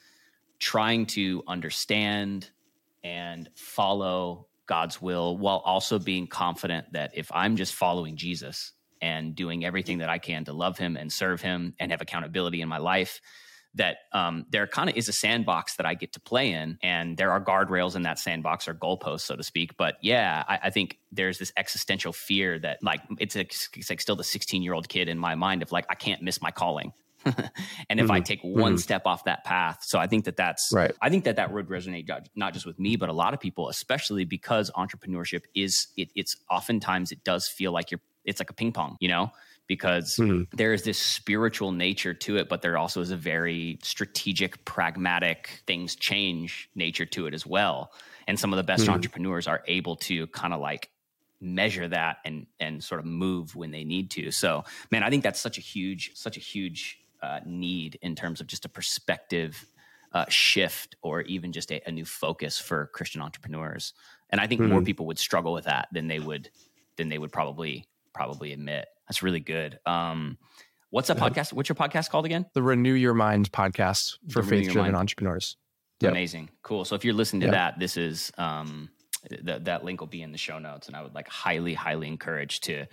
trying 0.59 1.07
to 1.07 1.43
understand 1.47 2.51
and 3.03 3.49
follow 3.55 4.47
God's 4.67 5.01
will 5.01 5.37
while 5.37 5.59
also 5.65 5.99
being 5.99 6.27
confident 6.27 6.93
that 6.93 7.13
if 7.15 7.31
I'm 7.33 7.57
just 7.57 7.75
following 7.75 8.17
Jesus 8.17 8.73
and 9.01 9.35
doing 9.35 9.65
everything 9.65 9.99
that 9.99 10.09
I 10.09 10.19
can 10.19 10.45
to 10.45 10.53
love 10.53 10.79
him 10.79 10.97
and 10.97 11.13
serve 11.13 11.41
him 11.41 11.75
and 11.81 11.91
have 11.91 12.01
accountability 12.01 12.61
in 12.61 12.69
my 12.69 12.79
life, 12.79 13.21
that 13.75 13.99
um, 14.13 14.47
there 14.51 14.67
kind 14.67 14.91
of 14.91 14.97
is 14.97 15.09
a 15.09 15.13
sandbox 15.13 15.77
that 15.77 15.87
I 15.87 15.95
get 15.95 16.13
to 16.13 16.21
play 16.21 16.53
in, 16.53 16.79
and 16.83 17.17
there 17.17 17.33
are 17.33 17.43
guardrails 17.43 17.97
in 17.97 18.03
that 18.03 18.19
sandbox 18.19 18.69
or 18.69 18.75
goalposts, 18.75 19.23
so 19.23 19.35
to 19.35 19.43
speak. 19.43 19.77
But 19.79 19.97
yeah, 20.03 20.45
I, 20.47 20.61
I 20.65 20.71
think 20.71 20.99
there's 21.11 21.39
this 21.39 21.53
existential 21.57 22.13
fear 22.13 22.59
that 22.59 22.83
like 22.83 23.01
it's, 23.19 23.35
a, 23.35 23.41
it's 23.41 23.91
like 23.91 24.01
still 24.01 24.17
the 24.17 24.25
16 24.25 24.63
year 24.63 24.75
old 24.75 24.89
kid 24.89 25.09
in 25.09 25.19
my 25.19 25.35
mind 25.35 25.63
of 25.63 25.73
like 25.73 25.87
I 25.89 25.95
can't 25.95 26.23
miss 26.23 26.43
my 26.43 26.51
calling. 26.51 26.93
and 27.89 28.01
if 28.01 28.05
mm-hmm. 28.05 28.11
I 28.11 28.21
take 28.21 28.41
one 28.43 28.73
mm-hmm. 28.73 28.77
step 28.79 29.07
off 29.07 29.25
that 29.25 29.45
path, 29.45 29.81
so 29.83 29.99
I 29.99 30.07
think 30.07 30.25
that 30.25 30.37
that's 30.37 30.71
right. 30.73 30.93
I 31.01 31.11
think 31.11 31.25
that 31.25 31.37
that 31.37 31.53
would 31.53 31.69
resonate 31.69 32.11
not 32.35 32.53
just 32.53 32.67
with 32.67 32.79
me, 32.79 32.97
but 32.97 33.09
a 33.09 33.13
lot 33.13 33.35
of 33.35 33.41
people, 33.41 33.69
especially 33.69 34.25
because 34.25 34.71
entrepreneurship 34.73 35.43
is 35.55 35.89
it, 35.97 36.11
it's 36.15 36.37
oftentimes 36.51 37.13
it 37.13 37.25
does 37.25 37.49
feel 37.49 37.73
like 37.73 37.91
you're 37.91 38.01
it's 38.25 38.41
like 38.41 38.51
a 38.51 38.55
ping 38.55 38.73
pong, 38.73 38.97
you 39.01 39.09
know, 39.09 39.33
because 39.67 40.17
mm-hmm. 40.19 40.45
there 40.57 40.73
is 40.73 40.83
this 40.83 40.99
spiritual 40.99 41.73
nature 41.73 42.15
to 42.15 42.37
it, 42.37 42.49
but 42.49 42.63
there 42.63 42.77
also 42.77 43.01
is 43.01 43.11
a 43.11 43.17
very 43.17 43.79
strategic, 43.83 44.65
pragmatic 44.65 45.63
things 45.67 45.97
change 45.97 46.69
nature 46.75 47.07
to 47.07 47.27
it 47.27 47.35
as 47.35 47.47
well. 47.47 47.93
And 48.29 48.39
some 48.39 48.53
of 48.53 48.57
the 48.57 48.63
best 48.63 48.85
mm-hmm. 48.85 48.93
entrepreneurs 48.93 49.47
are 49.47 49.63
able 49.67 49.97
to 49.97 50.27
kind 50.29 50.55
of 50.55 50.61
like 50.61 50.91
measure 51.41 51.89
that 51.89 52.19
and 52.25 52.47
and 52.61 52.83
sort 52.83 53.01
of 53.01 53.07
move 53.07 53.57
when 53.57 53.73
they 53.73 53.85
need 53.85 54.11
to. 54.13 54.31
So, 54.31 54.65
man, 54.91 55.03
I 55.03 55.11
think 55.11 55.25
that's 55.25 55.41
such 55.41 55.59
a 55.59 55.61
huge 55.61 56.13
such 56.15 56.37
a 56.37 56.41
huge 56.41 57.02
uh, 57.23 57.41
need 57.47 57.99
in 58.03 58.15
terms 58.15 58.41
of 58.41 58.47
just 58.47 58.65
a 58.65 58.69
perspective 58.69 59.67
uh, 60.13 60.27
shift 60.29 60.97
or 61.03 61.23
even 61.23 61.53
just 61.53 61.71
a, 61.71 61.81
a, 61.89 61.93
new 61.93 62.05
focus 62.05 62.59
for 62.59 62.91
Christian 62.93 63.23
entrepreneurs. 63.23 63.95
And 64.29 64.41
I 64.41 64.47
think 64.47 64.61
mm-hmm. 64.61 64.73
more 64.73 64.83
people 64.83 65.07
would 65.07 65.19
struggle 65.19 65.53
with 65.53 65.65
that 65.65 65.89
than 65.93 66.07
they 66.07 66.19
would 66.19 66.51
than 66.97 67.09
they 67.09 67.19
would 67.19 67.33
probably 67.33 67.87
probably 68.13 68.53
admit. 68.53 68.87
That's 69.09 69.23
really 69.23 69.41
good. 69.41 69.79
Um, 69.87 70.37
what's 70.91 71.09
that 71.09 71.17
podcast? 71.17 71.53
What's 71.53 71.69
your 71.69 71.77
podcast 71.77 72.11
called 72.11 72.27
again? 72.27 72.47
The 72.55 72.63
Renew 72.63 72.93
Your 72.93 73.15
Mind 73.15 73.51
podcast 73.53 74.19
for 74.31 74.43
faith 74.43 74.71
driven 74.71 74.95
entrepreneurs. 74.95 75.57
Yep. 76.01 76.11
Amazing, 76.11 76.51
cool. 76.63 76.85
So 76.85 76.97
if 76.97 77.05
you're 77.05 77.15
listening 77.15 77.41
to 77.43 77.47
yep. 77.47 77.55
that, 77.55 77.79
this 77.79 77.97
is 77.97 78.33
um, 78.37 78.91
th- 79.29 79.63
that 79.65 79.85
link 79.85 80.01
will 80.01 80.09
be 80.09 80.23
in 80.23 80.33
the 80.33 80.39
show 80.39 80.59
notes, 80.59 80.89
and 80.89 80.97
I 80.97 81.03
would 81.03 81.15
like 81.15 81.29
highly, 81.29 81.75
highly 81.75 82.09
encourage 82.09 82.61
to 82.63 82.87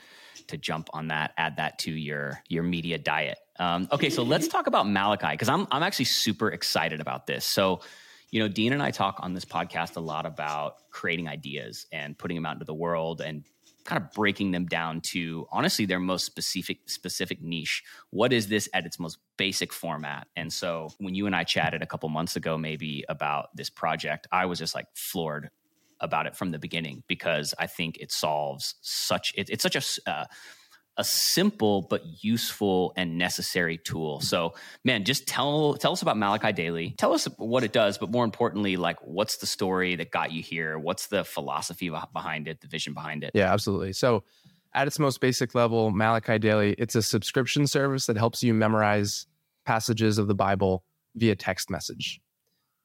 to 0.47 0.57
jump 0.57 0.89
on 0.93 1.07
that, 1.07 1.33
add 1.37 1.57
that 1.57 1.79
to 1.79 1.91
your 1.91 2.41
your 2.47 2.63
media 2.63 2.97
diet. 2.97 3.39
Um, 3.59 3.87
okay, 3.91 4.09
so 4.09 4.23
let's 4.23 4.47
talk 4.47 4.67
about 4.67 4.87
Malachi 4.87 5.31
because 5.31 5.49
I'm 5.49 5.67
I'm 5.69 5.83
actually 5.83 6.05
super 6.05 6.49
excited 6.49 7.01
about 7.01 7.27
this. 7.27 7.45
So 7.45 7.81
you 8.31 8.39
know, 8.39 8.47
Dean 8.47 8.73
and 8.73 8.81
I 8.81 8.91
talk 8.91 9.17
on 9.19 9.33
this 9.33 9.45
podcast 9.45 9.97
a 9.97 9.99
lot 9.99 10.25
about 10.25 10.89
creating 10.91 11.27
ideas 11.27 11.87
and 11.91 12.17
putting 12.17 12.35
them 12.35 12.45
out 12.45 12.53
into 12.53 12.65
the 12.65 12.73
world 12.73 13.21
and 13.21 13.43
kind 13.85 14.01
of 14.01 14.11
breaking 14.11 14.51
them 14.51 14.65
down 14.65 15.01
to 15.01 15.47
honestly 15.51 15.85
their 15.85 15.99
most 15.99 16.25
specific 16.25 16.89
specific 16.89 17.41
niche. 17.41 17.83
What 18.11 18.31
is 18.31 18.47
this 18.47 18.69
at 18.73 18.85
its 18.85 18.99
most 18.99 19.17
basic 19.35 19.73
format? 19.73 20.27
And 20.35 20.53
so 20.53 20.89
when 20.99 21.15
you 21.15 21.25
and 21.25 21.35
I 21.35 21.43
chatted 21.43 21.81
a 21.81 21.87
couple 21.87 22.07
months 22.09 22.35
ago 22.35 22.57
maybe 22.57 23.03
about 23.09 23.55
this 23.55 23.69
project, 23.69 24.27
I 24.31 24.45
was 24.45 24.59
just 24.59 24.75
like 24.75 24.85
floored 24.93 25.49
about 25.99 26.27
it 26.27 26.35
from 26.35 26.51
the 26.51 26.59
beginning 26.59 27.03
because 27.07 27.53
I 27.59 27.67
think 27.67 27.97
it 27.97 28.11
solves 28.11 28.75
such 28.81 29.33
it, 29.35 29.49
it's 29.49 29.63
such 29.63 29.75
a 29.75 30.09
uh, 30.09 30.25
a 30.99 31.03
simple 31.03 31.81
but 31.81 32.03
useful 32.21 32.91
and 32.97 33.17
necessary 33.17 33.77
tool. 33.77 34.19
So, 34.19 34.53
man, 34.83 35.05
just 35.05 35.27
tell 35.27 35.75
tell 35.75 35.93
us 35.93 36.01
about 36.01 36.17
Malachi 36.17 36.51
Daily. 36.51 36.93
Tell 36.97 37.13
us 37.13 37.25
what 37.37 37.63
it 37.63 37.71
does, 37.71 37.97
but 37.97 38.11
more 38.11 38.25
importantly, 38.25 38.75
like 38.75 38.97
what's 39.01 39.37
the 39.37 39.47
story 39.47 39.95
that 39.95 40.11
got 40.11 40.33
you 40.33 40.43
here? 40.43 40.77
What's 40.77 41.07
the 41.07 41.23
philosophy 41.23 41.89
behind 42.13 42.49
it, 42.49 42.59
the 42.59 42.67
vision 42.67 42.93
behind 42.93 43.23
it? 43.23 43.31
Yeah, 43.33 43.51
absolutely. 43.51 43.93
So, 43.93 44.25
at 44.73 44.87
its 44.87 44.99
most 44.99 45.21
basic 45.21 45.55
level, 45.55 45.89
Malachi 45.89 46.37
Daily, 46.37 46.75
it's 46.77 46.95
a 46.95 47.01
subscription 47.01 47.65
service 47.65 48.05
that 48.07 48.17
helps 48.17 48.43
you 48.43 48.53
memorize 48.53 49.25
passages 49.65 50.17
of 50.17 50.27
the 50.27 50.35
Bible 50.35 50.83
via 51.15 51.35
text 51.35 51.69
message. 51.69 52.19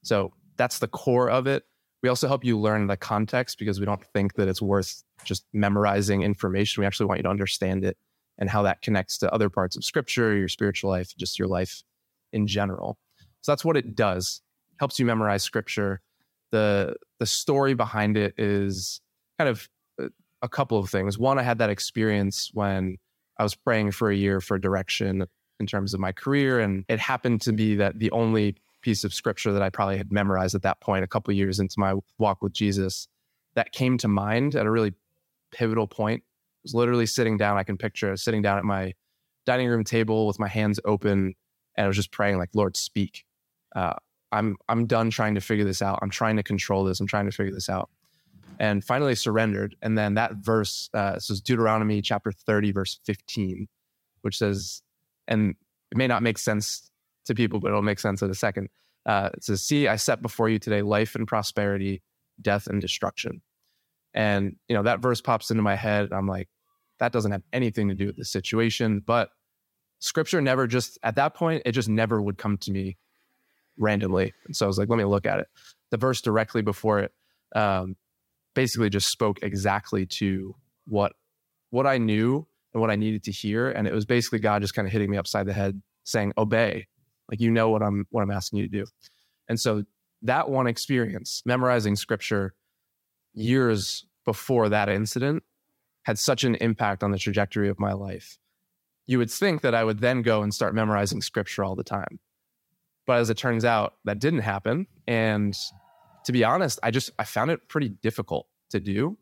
So, 0.04 0.32
that's 0.56 0.78
the 0.78 0.88
core 0.88 1.28
of 1.28 1.48
it. 1.48 1.64
We 2.04 2.10
also 2.10 2.28
help 2.28 2.44
you 2.44 2.58
learn 2.58 2.86
the 2.86 2.98
context 2.98 3.58
because 3.58 3.80
we 3.80 3.86
don't 3.86 4.04
think 4.04 4.34
that 4.34 4.46
it's 4.46 4.60
worth 4.60 5.02
just 5.24 5.46
memorizing 5.54 6.20
information. 6.20 6.82
We 6.82 6.86
actually 6.86 7.06
want 7.06 7.20
you 7.20 7.22
to 7.22 7.30
understand 7.30 7.82
it 7.82 7.96
and 8.36 8.50
how 8.50 8.60
that 8.64 8.82
connects 8.82 9.16
to 9.20 9.32
other 9.32 9.48
parts 9.48 9.74
of 9.74 9.84
scripture, 9.84 10.36
your 10.36 10.48
spiritual 10.48 10.90
life, 10.90 11.16
just 11.16 11.38
your 11.38 11.48
life 11.48 11.82
in 12.30 12.46
general. 12.46 12.98
So 13.40 13.52
that's 13.52 13.64
what 13.64 13.78
it 13.78 13.96
does. 13.96 14.42
Helps 14.78 14.98
you 14.98 15.06
memorize 15.06 15.44
scripture. 15.44 16.02
The 16.52 16.96
the 17.20 17.24
story 17.24 17.72
behind 17.72 18.18
it 18.18 18.34
is 18.36 19.00
kind 19.38 19.48
of 19.48 19.66
uh, 19.98 20.08
a 20.42 20.48
couple 20.50 20.76
of 20.76 20.90
things. 20.90 21.18
One, 21.18 21.38
I 21.38 21.42
had 21.42 21.56
that 21.56 21.70
experience 21.70 22.50
when 22.52 22.98
I 23.38 23.44
was 23.44 23.54
praying 23.54 23.92
for 23.92 24.10
a 24.10 24.14
year 24.14 24.42
for 24.42 24.58
direction 24.58 25.24
in 25.58 25.66
terms 25.66 25.94
of 25.94 26.00
my 26.00 26.12
career 26.12 26.60
and 26.60 26.84
it 26.86 26.98
happened 26.98 27.40
to 27.42 27.52
be 27.54 27.76
that 27.76 27.98
the 27.98 28.10
only 28.10 28.56
piece 28.84 29.02
of 29.02 29.14
scripture 29.14 29.50
that 29.50 29.62
I 29.62 29.70
probably 29.70 29.96
had 29.96 30.12
memorized 30.12 30.54
at 30.54 30.62
that 30.62 30.80
point, 30.80 31.04
a 31.04 31.08
couple 31.08 31.32
years 31.32 31.58
into 31.58 31.80
my 31.80 31.94
walk 32.18 32.42
with 32.42 32.52
Jesus, 32.52 33.08
that 33.54 33.72
came 33.72 33.96
to 33.98 34.08
mind 34.08 34.54
at 34.54 34.66
a 34.66 34.70
really 34.70 34.92
pivotal 35.50 35.86
point. 35.86 36.22
I 36.22 36.60
was 36.64 36.74
literally 36.74 37.06
sitting 37.06 37.38
down. 37.38 37.56
I 37.56 37.62
can 37.62 37.78
picture 37.78 38.14
sitting 38.16 38.42
down 38.42 38.58
at 38.58 38.64
my 38.64 38.92
dining 39.46 39.68
room 39.68 39.84
table 39.84 40.26
with 40.26 40.38
my 40.38 40.48
hands 40.48 40.78
open, 40.84 41.34
and 41.76 41.84
I 41.84 41.86
was 41.86 41.96
just 41.96 42.12
praying, 42.12 42.36
like, 42.36 42.50
"Lord, 42.54 42.76
speak." 42.76 43.24
Uh, 43.74 43.94
I'm 44.30 44.56
I'm 44.68 44.86
done 44.86 45.08
trying 45.10 45.34
to 45.36 45.40
figure 45.40 45.64
this 45.64 45.80
out. 45.80 45.98
I'm 46.02 46.10
trying 46.10 46.36
to 46.36 46.42
control 46.42 46.84
this. 46.84 47.00
I'm 47.00 47.06
trying 47.06 47.26
to 47.26 47.32
figure 47.32 47.54
this 47.54 47.70
out. 47.70 47.88
And 48.60 48.84
finally 48.84 49.14
surrendered. 49.14 49.74
And 49.82 49.98
then 49.98 50.14
that 50.14 50.36
verse, 50.36 50.88
uh, 50.94 51.14
this 51.14 51.28
is 51.28 51.40
Deuteronomy 51.40 52.00
chapter 52.02 52.30
30, 52.30 52.70
verse 52.70 53.00
15, 53.04 53.66
which 54.22 54.38
says, 54.38 54.80
and 55.26 55.56
it 55.90 55.98
may 55.98 56.06
not 56.06 56.22
make 56.22 56.38
sense 56.38 56.92
to 57.26 57.34
people, 57.34 57.60
but 57.60 57.68
it'll 57.68 57.82
make 57.82 58.00
sense 58.00 58.22
in 58.22 58.30
a 58.30 58.34
second. 58.34 58.68
Uh, 59.06 59.30
it 59.34 59.44
says, 59.44 59.62
See, 59.62 59.88
I 59.88 59.96
set 59.96 60.22
before 60.22 60.48
you 60.48 60.58
today 60.58 60.82
life 60.82 61.14
and 61.14 61.26
prosperity, 61.26 62.02
death 62.40 62.66
and 62.66 62.80
destruction. 62.80 63.42
And, 64.14 64.56
you 64.68 64.76
know, 64.76 64.84
that 64.84 65.00
verse 65.00 65.20
pops 65.20 65.50
into 65.50 65.62
my 65.62 65.74
head. 65.74 66.12
I'm 66.12 66.28
like, 66.28 66.48
that 67.00 67.12
doesn't 67.12 67.32
have 67.32 67.42
anything 67.52 67.88
to 67.88 67.94
do 67.94 68.06
with 68.06 68.16
the 68.16 68.24
situation. 68.24 69.02
But 69.04 69.30
scripture 69.98 70.40
never 70.40 70.66
just, 70.66 70.98
at 71.02 71.16
that 71.16 71.34
point, 71.34 71.62
it 71.66 71.72
just 71.72 71.88
never 71.88 72.22
would 72.22 72.38
come 72.38 72.56
to 72.58 72.70
me 72.70 72.96
randomly. 73.76 74.32
And 74.46 74.54
so 74.54 74.66
I 74.66 74.68
was 74.68 74.78
like, 74.78 74.88
let 74.88 74.96
me 74.96 75.04
look 75.04 75.26
at 75.26 75.40
it. 75.40 75.48
The 75.90 75.96
verse 75.96 76.20
directly 76.20 76.62
before 76.62 77.00
it 77.00 77.12
um, 77.56 77.96
basically 78.54 78.90
just 78.90 79.08
spoke 79.08 79.42
exactly 79.42 80.06
to 80.06 80.54
what 80.86 81.12
what 81.70 81.86
I 81.86 81.98
knew 81.98 82.46
and 82.72 82.80
what 82.80 82.90
I 82.90 82.96
needed 82.96 83.24
to 83.24 83.32
hear. 83.32 83.70
And 83.70 83.88
it 83.88 83.92
was 83.92 84.04
basically 84.04 84.38
God 84.38 84.62
just 84.62 84.74
kind 84.74 84.86
of 84.86 84.92
hitting 84.92 85.10
me 85.10 85.16
upside 85.16 85.46
the 85.46 85.52
head 85.52 85.82
saying, 86.04 86.32
obey, 86.38 86.86
like 87.30 87.40
you 87.40 87.50
know 87.50 87.70
what 87.70 87.82
I'm 87.82 88.06
what 88.10 88.22
I'm 88.22 88.30
asking 88.30 88.60
you 88.60 88.68
to 88.68 88.78
do. 88.84 88.86
And 89.48 89.58
so 89.58 89.84
that 90.22 90.48
one 90.48 90.66
experience, 90.66 91.42
memorizing 91.44 91.96
scripture 91.96 92.54
years 93.34 94.06
before 94.24 94.68
that 94.70 94.88
incident, 94.88 95.42
had 96.04 96.18
such 96.18 96.44
an 96.44 96.54
impact 96.56 97.02
on 97.02 97.10
the 97.10 97.18
trajectory 97.18 97.68
of 97.68 97.78
my 97.78 97.92
life. 97.92 98.38
You 99.06 99.18
would 99.18 99.30
think 99.30 99.60
that 99.62 99.74
I 99.74 99.84
would 99.84 100.00
then 100.00 100.22
go 100.22 100.42
and 100.42 100.54
start 100.54 100.74
memorizing 100.74 101.20
scripture 101.20 101.62
all 101.62 101.76
the 101.76 101.84
time. 101.84 102.20
But 103.06 103.18
as 103.18 103.28
it 103.28 103.36
turns 103.36 103.64
out, 103.64 103.94
that 104.04 104.18
didn't 104.18 104.40
happen. 104.40 104.86
And 105.06 105.54
to 106.24 106.32
be 106.32 106.42
honest, 106.42 106.78
I 106.82 106.90
just 106.90 107.10
I 107.18 107.24
found 107.24 107.50
it 107.50 107.68
pretty 107.68 107.90
difficult 107.90 108.46
to 108.70 108.80
do. 108.80 109.18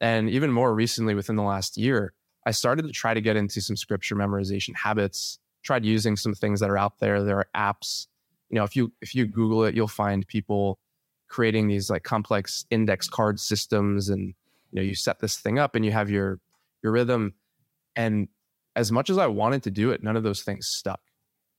And 0.00 0.30
even 0.30 0.50
more 0.50 0.74
recently 0.74 1.14
within 1.14 1.36
the 1.36 1.42
last 1.42 1.76
year, 1.76 2.14
I 2.46 2.52
started 2.52 2.86
to 2.86 2.92
try 2.92 3.12
to 3.12 3.20
get 3.20 3.36
into 3.36 3.60
some 3.60 3.76
scripture 3.76 4.16
memorization 4.16 4.74
habits 4.76 5.38
tried 5.62 5.84
using 5.84 6.16
some 6.16 6.34
things 6.34 6.60
that 6.60 6.70
are 6.70 6.78
out 6.78 6.98
there. 6.98 7.22
There 7.22 7.38
are 7.38 7.48
apps. 7.54 8.06
You 8.50 8.56
know, 8.56 8.64
if 8.64 8.76
you 8.76 8.92
if 9.00 9.14
you 9.14 9.26
Google 9.26 9.64
it, 9.64 9.74
you'll 9.74 9.88
find 9.88 10.26
people 10.26 10.78
creating 11.28 11.68
these 11.68 11.90
like 11.90 12.02
complex 12.02 12.64
index 12.70 13.08
card 13.08 13.38
systems, 13.38 14.08
and 14.08 14.34
you 14.70 14.76
know, 14.76 14.82
you 14.82 14.94
set 14.94 15.20
this 15.20 15.36
thing 15.38 15.58
up 15.58 15.74
and 15.74 15.84
you 15.84 15.92
have 15.92 16.10
your 16.10 16.40
your 16.82 16.92
rhythm. 16.92 17.34
And 17.96 18.28
as 18.76 18.92
much 18.92 19.10
as 19.10 19.18
I 19.18 19.26
wanted 19.26 19.62
to 19.64 19.70
do 19.70 19.90
it, 19.90 20.02
none 20.02 20.16
of 20.16 20.22
those 20.22 20.42
things 20.42 20.68
stuck. 20.68 21.00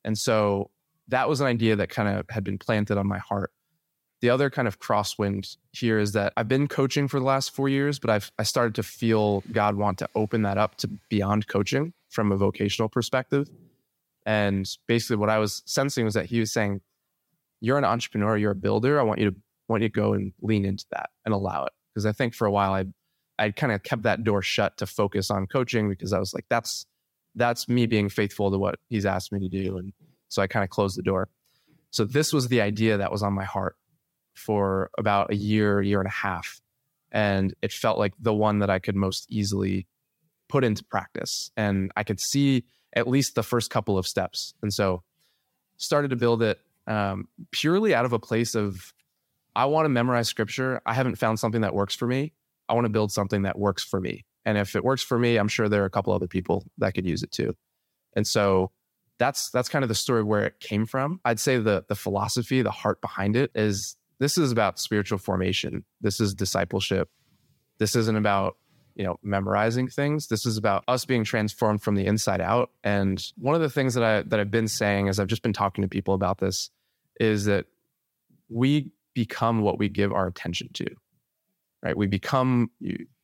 And 0.03 0.17
so 0.17 0.71
that 1.09 1.27
was 1.27 1.41
an 1.41 1.47
idea 1.47 1.75
that 1.75 1.89
kind 1.89 2.07
of 2.07 2.25
had 2.29 2.43
been 2.43 2.57
planted 2.57 2.97
on 2.97 3.07
my 3.07 3.17
heart. 3.17 3.51
The 4.21 4.29
other 4.29 4.49
kind 4.49 4.67
of 4.67 4.79
crosswind 4.79 5.57
here 5.71 5.99
is 5.99 6.11
that 6.13 6.33
I've 6.35 6.47
been 6.47 6.67
coaching 6.67 7.07
for 7.07 7.19
the 7.19 7.25
last 7.25 7.51
four 7.51 7.69
years, 7.69 7.99
but 7.99 8.09
I've 8.09 8.31
I 8.37 8.43
started 8.43 8.75
to 8.75 8.83
feel 8.83 9.43
God 9.51 9.75
want 9.75 9.97
to 9.99 10.09
open 10.15 10.41
that 10.43 10.57
up 10.57 10.75
to 10.77 10.89
beyond 11.09 11.47
coaching 11.47 11.93
from 12.09 12.31
a 12.31 12.37
vocational 12.37 12.89
perspective. 12.89 13.49
And 14.29 14.69
basically, 14.87 15.15
what 15.15 15.31
I 15.31 15.39
was 15.39 15.63
sensing 15.65 16.05
was 16.05 16.13
that 16.13 16.27
he 16.27 16.39
was 16.39 16.53
saying, 16.53 16.81
"You're 17.61 17.79
an 17.79 17.83
entrepreneur. 17.83 18.37
You're 18.37 18.51
a 18.51 18.55
builder. 18.55 18.99
I 18.99 19.03
want 19.03 19.19
you 19.19 19.31
to 19.31 19.35
want 19.67 19.81
you 19.81 19.89
to 19.89 19.91
go 19.91 20.13
and 20.13 20.33
lean 20.39 20.65
into 20.65 20.85
that 20.91 21.09
and 21.25 21.33
allow 21.33 21.65
it." 21.65 21.73
Because 21.91 22.05
I 22.05 22.11
think 22.11 22.35
for 22.35 22.45
a 22.45 22.51
while 22.51 22.73
I 22.73 22.85
I 23.39 23.49
kind 23.49 23.73
of 23.73 23.81
kept 23.81 24.03
that 24.03 24.23
door 24.23 24.43
shut 24.43 24.77
to 24.77 24.85
focus 24.85 25.31
on 25.31 25.47
coaching 25.47 25.89
because 25.89 26.13
I 26.13 26.19
was 26.19 26.31
like, 26.31 26.45
"That's 26.47 26.85
that's 27.33 27.67
me 27.67 27.87
being 27.87 28.07
faithful 28.07 28.51
to 28.51 28.59
what 28.59 28.75
he's 28.87 29.03
asked 29.03 29.31
me 29.31 29.39
to 29.39 29.49
do," 29.49 29.79
and 29.79 29.93
so 30.27 30.43
I 30.43 30.47
kind 30.47 30.63
of 30.63 30.69
closed 30.69 30.95
the 30.95 31.01
door. 31.01 31.29
So 31.89 32.05
this 32.05 32.31
was 32.31 32.49
the 32.49 32.61
idea 32.61 32.97
that 32.97 33.11
was 33.11 33.23
on 33.23 33.33
my 33.33 33.45
heart 33.45 33.77
for 34.35 34.91
about 34.95 35.31
a 35.31 35.35
year, 35.35 35.81
year 35.81 36.01
and 36.01 36.07
a 36.07 36.11
half, 36.27 36.61
and 37.11 37.55
it 37.63 37.73
felt 37.73 37.97
like 37.97 38.13
the 38.19 38.33
one 38.33 38.59
that 38.59 38.69
I 38.69 38.77
could 38.77 38.95
most 38.95 39.25
easily 39.27 39.87
put 40.47 40.63
into 40.63 40.83
practice, 40.83 41.49
and 41.57 41.91
I 41.95 42.03
could 42.03 42.19
see 42.19 42.65
at 42.93 43.07
least 43.07 43.35
the 43.35 43.43
first 43.43 43.69
couple 43.69 43.97
of 43.97 44.07
steps. 44.07 44.53
And 44.61 44.73
so 44.73 45.03
started 45.77 46.09
to 46.09 46.15
build 46.15 46.41
it 46.41 46.59
um, 46.87 47.27
purely 47.51 47.93
out 47.93 48.05
of 48.05 48.13
a 48.13 48.19
place 48.19 48.55
of 48.55 48.93
I 49.55 49.65
want 49.65 49.85
to 49.85 49.89
memorize 49.89 50.27
scripture. 50.27 50.81
I 50.85 50.93
haven't 50.93 51.17
found 51.17 51.39
something 51.39 51.61
that 51.61 51.73
works 51.73 51.95
for 51.95 52.07
me. 52.07 52.33
I 52.67 52.73
want 52.73 52.85
to 52.85 52.89
build 52.89 53.11
something 53.11 53.43
that 53.43 53.57
works 53.57 53.83
for 53.83 53.99
me. 53.99 54.25
And 54.45 54.57
if 54.57 54.75
it 54.75 54.83
works 54.83 55.03
for 55.03 55.19
me, 55.19 55.37
I'm 55.37 55.47
sure 55.47 55.67
there 55.67 55.83
are 55.83 55.87
a 55.87 55.89
couple 55.89 56.13
other 56.13 56.27
people 56.27 56.65
that 56.77 56.93
could 56.93 57.05
use 57.05 57.23
it 57.23 57.31
too. 57.31 57.55
And 58.15 58.25
so 58.25 58.71
that's 59.17 59.49
that's 59.49 59.69
kind 59.69 59.83
of 59.83 59.89
the 59.89 59.95
story 59.95 60.23
where 60.23 60.45
it 60.45 60.59
came 60.59 60.85
from. 60.85 61.19
I'd 61.25 61.39
say 61.39 61.57
the 61.57 61.85
the 61.87 61.95
philosophy, 61.95 62.61
the 62.61 62.71
heart 62.71 63.01
behind 63.01 63.35
it 63.35 63.51
is 63.53 63.95
this 64.19 64.37
is 64.37 64.51
about 64.51 64.79
spiritual 64.79 65.17
formation. 65.17 65.83
This 66.01 66.19
is 66.19 66.33
discipleship. 66.33 67.09
This 67.79 67.95
isn't 67.95 68.15
about 68.15 68.57
you 68.95 69.03
know 69.03 69.17
memorizing 69.23 69.87
things. 69.87 70.27
This 70.27 70.45
is 70.45 70.57
about 70.57 70.83
us 70.87 71.05
being 71.05 71.23
transformed 71.23 71.81
from 71.81 71.95
the 71.95 72.05
inside 72.05 72.41
out. 72.41 72.71
And 72.83 73.23
one 73.37 73.55
of 73.55 73.61
the 73.61 73.69
things 73.69 73.93
that 73.93 74.03
i 74.03 74.21
that 74.23 74.39
i've 74.39 74.51
been 74.51 74.67
saying 74.67 75.09
as 75.09 75.19
i've 75.19 75.27
just 75.27 75.43
been 75.43 75.53
talking 75.53 75.81
to 75.81 75.87
people 75.87 76.13
about 76.13 76.39
this 76.39 76.69
is 77.19 77.45
that 77.45 77.65
we 78.49 78.91
become 79.13 79.61
what 79.61 79.77
we 79.77 79.89
give 79.89 80.11
our 80.11 80.27
attention 80.27 80.69
to 80.73 80.87
right? 81.83 81.95
We 81.95 82.07
become 82.07 82.71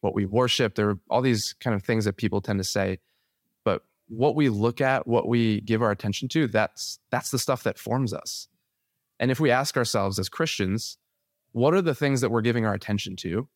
what 0.02 0.16
we 0.16 0.26
worship. 0.26 0.76
There 0.76 0.90
are 0.90 1.00
all 1.10 1.22
these 1.22 1.54
kind 1.60 1.76
of 1.76 1.84
things 1.84 2.06
that 2.06 2.18
people 2.18 2.42
tend 2.42 2.60
to 2.60 2.64
say. 2.64 3.00
But 3.64 3.84
what 4.08 4.36
we 4.36 4.50
look 4.50 4.82
at 4.82 5.08
what 5.08 5.28
we 5.28 5.62
give 5.62 5.82
our 5.82 5.92
attention 5.92 6.30
to 6.30 6.48
that's 6.48 7.00
that's 7.10 7.32
the 7.32 7.40
stuff 7.40 7.64
that 7.64 7.80
forms 7.80 8.14
us. 8.14 8.48
And 9.20 9.32
if 9.32 9.40
we 9.40 9.50
ask 9.50 9.78
ourselves 9.78 10.20
as 10.20 10.30
christians 10.30 10.98
what 11.54 11.74
are 11.74 11.82
the 11.82 11.96
things 11.96 12.20
that 12.20 12.30
we're 12.30 12.42
giving 12.42 12.66
our 12.66 12.74
attention 12.74 13.16
to 13.16 13.48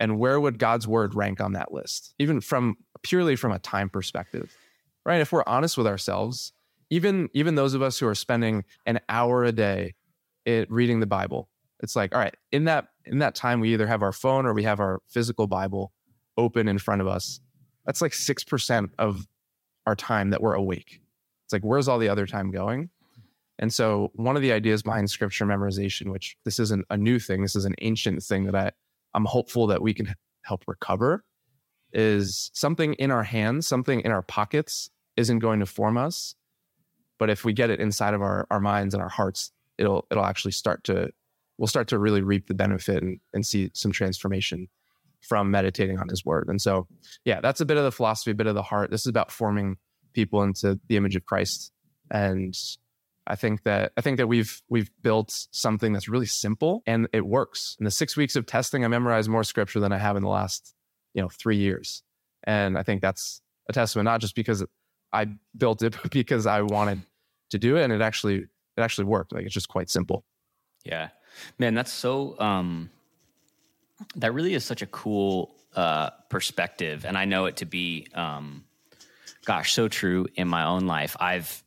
and 0.00 0.18
where 0.18 0.40
would 0.40 0.58
God's 0.58 0.86
word 0.86 1.14
rank 1.14 1.40
on 1.40 1.52
that 1.52 1.72
list? 1.72 2.14
Even 2.18 2.40
from 2.40 2.76
purely 3.02 3.36
from 3.36 3.52
a 3.52 3.58
time 3.58 3.88
perspective. 3.88 4.56
Right? 5.06 5.20
If 5.20 5.32
we're 5.32 5.44
honest 5.46 5.76
with 5.76 5.86
ourselves, 5.86 6.52
even 6.90 7.28
even 7.34 7.54
those 7.54 7.74
of 7.74 7.82
us 7.82 7.98
who 7.98 8.06
are 8.06 8.14
spending 8.14 8.64
an 8.86 9.00
hour 9.08 9.44
a 9.44 9.52
day 9.52 9.94
it, 10.44 10.70
reading 10.70 11.00
the 11.00 11.06
Bible, 11.06 11.48
it's 11.80 11.96
like, 11.96 12.14
all 12.14 12.20
right, 12.20 12.34
in 12.52 12.64
that 12.64 12.88
in 13.04 13.18
that 13.18 13.34
time 13.34 13.60
we 13.60 13.72
either 13.72 13.86
have 13.86 14.02
our 14.02 14.12
phone 14.12 14.46
or 14.46 14.54
we 14.54 14.62
have 14.62 14.80
our 14.80 15.00
physical 15.08 15.46
Bible 15.46 15.92
open 16.36 16.68
in 16.68 16.78
front 16.78 17.00
of 17.00 17.06
us. 17.06 17.40
That's 17.84 18.00
like 18.00 18.12
6% 18.12 18.90
of 18.98 19.26
our 19.86 19.94
time 19.94 20.30
that 20.30 20.40
we're 20.40 20.54
awake. 20.54 21.00
It's 21.44 21.52
like, 21.52 21.62
where's 21.62 21.86
all 21.86 21.98
the 21.98 22.08
other 22.08 22.26
time 22.26 22.50
going? 22.50 22.88
And 23.58 23.72
so, 23.72 24.10
one 24.14 24.36
of 24.36 24.42
the 24.42 24.52
ideas 24.52 24.82
behind 24.82 25.10
scripture 25.10 25.46
memorization, 25.46 26.10
which 26.10 26.36
this 26.44 26.58
isn't 26.58 26.84
a 26.90 26.96
new 26.96 27.18
thing, 27.18 27.42
this 27.42 27.54
is 27.54 27.64
an 27.64 27.74
ancient 27.82 28.22
thing 28.22 28.44
that 28.46 28.56
I, 28.56 28.72
I'm 29.14 29.24
hopeful 29.24 29.68
that 29.68 29.82
we 29.82 29.94
can 29.94 30.14
help 30.42 30.64
recover, 30.66 31.24
is 31.92 32.50
something 32.54 32.94
in 32.94 33.10
our 33.10 33.22
hands, 33.22 33.66
something 33.66 34.00
in 34.00 34.10
our 34.10 34.22
pockets 34.22 34.90
isn't 35.16 35.38
going 35.38 35.60
to 35.60 35.66
form 35.66 35.96
us. 35.96 36.34
But 37.18 37.30
if 37.30 37.44
we 37.44 37.52
get 37.52 37.70
it 37.70 37.80
inside 37.80 38.14
of 38.14 38.22
our, 38.22 38.46
our 38.50 38.60
minds 38.60 38.94
and 38.94 39.02
our 39.02 39.08
hearts, 39.08 39.52
it'll 39.78 40.06
it'll 40.10 40.24
actually 40.24 40.52
start 40.52 40.84
to 40.84 41.10
we'll 41.58 41.68
start 41.68 41.88
to 41.88 41.98
really 41.98 42.20
reap 42.20 42.48
the 42.48 42.54
benefit 42.54 43.02
and, 43.02 43.20
and 43.32 43.46
see 43.46 43.70
some 43.74 43.92
transformation 43.92 44.68
from 45.20 45.50
meditating 45.50 45.98
on 45.98 46.08
his 46.08 46.24
word. 46.24 46.48
And 46.48 46.60
so, 46.60 46.86
yeah, 47.24 47.40
that's 47.40 47.60
a 47.60 47.64
bit 47.64 47.76
of 47.76 47.84
the 47.84 47.92
philosophy, 47.92 48.32
a 48.32 48.34
bit 48.34 48.46
of 48.46 48.54
the 48.54 48.62
heart. 48.62 48.90
This 48.90 49.02
is 49.02 49.06
about 49.06 49.30
forming 49.30 49.76
people 50.12 50.42
into 50.42 50.78
the 50.88 50.96
image 50.96 51.16
of 51.16 51.24
Christ. 51.24 51.72
And 52.10 52.54
I 53.26 53.36
think 53.36 53.62
that 53.62 53.92
I 53.96 54.00
think 54.00 54.18
that 54.18 54.26
we've 54.26 54.60
we've 54.68 54.90
built 55.02 55.46
something 55.50 55.92
that's 55.92 56.08
really 56.08 56.26
simple 56.26 56.82
and 56.86 57.08
it 57.12 57.26
works. 57.26 57.76
In 57.78 57.84
the 57.84 57.90
six 57.90 58.16
weeks 58.16 58.36
of 58.36 58.46
testing, 58.46 58.84
I 58.84 58.88
memorized 58.88 59.30
more 59.30 59.44
scripture 59.44 59.80
than 59.80 59.92
I 59.92 59.98
have 59.98 60.16
in 60.16 60.22
the 60.22 60.28
last, 60.28 60.74
you 61.14 61.22
know, 61.22 61.28
three 61.28 61.56
years. 61.56 62.02
And 62.44 62.76
I 62.76 62.82
think 62.82 63.00
that's 63.00 63.40
a 63.68 63.72
testament, 63.72 64.04
not 64.04 64.20
just 64.20 64.34
because 64.34 64.64
I 65.12 65.28
built 65.56 65.82
it, 65.82 65.96
but 66.02 66.10
because 66.10 66.46
I 66.46 66.62
wanted 66.62 67.00
to 67.50 67.58
do 67.58 67.76
it. 67.76 67.84
And 67.84 67.92
it 67.92 68.02
actually 68.02 68.36
it 68.36 68.80
actually 68.80 69.04
worked. 69.04 69.32
Like 69.32 69.44
it's 69.44 69.54
just 69.54 69.68
quite 69.68 69.88
simple. 69.88 70.24
Yeah. 70.84 71.08
Man, 71.58 71.74
that's 71.74 71.92
so 71.92 72.38
um 72.38 72.90
that 74.16 74.34
really 74.34 74.54
is 74.54 74.64
such 74.64 74.82
a 74.82 74.86
cool 74.86 75.54
uh 75.74 76.10
perspective. 76.28 77.06
And 77.06 77.16
I 77.16 77.24
know 77.24 77.46
it 77.46 77.56
to 77.56 77.64
be 77.64 78.06
um 78.14 78.64
gosh, 79.46 79.72
so 79.72 79.88
true 79.88 80.26
in 80.34 80.46
my 80.46 80.64
own 80.64 80.86
life. 80.86 81.16
I've 81.18 81.62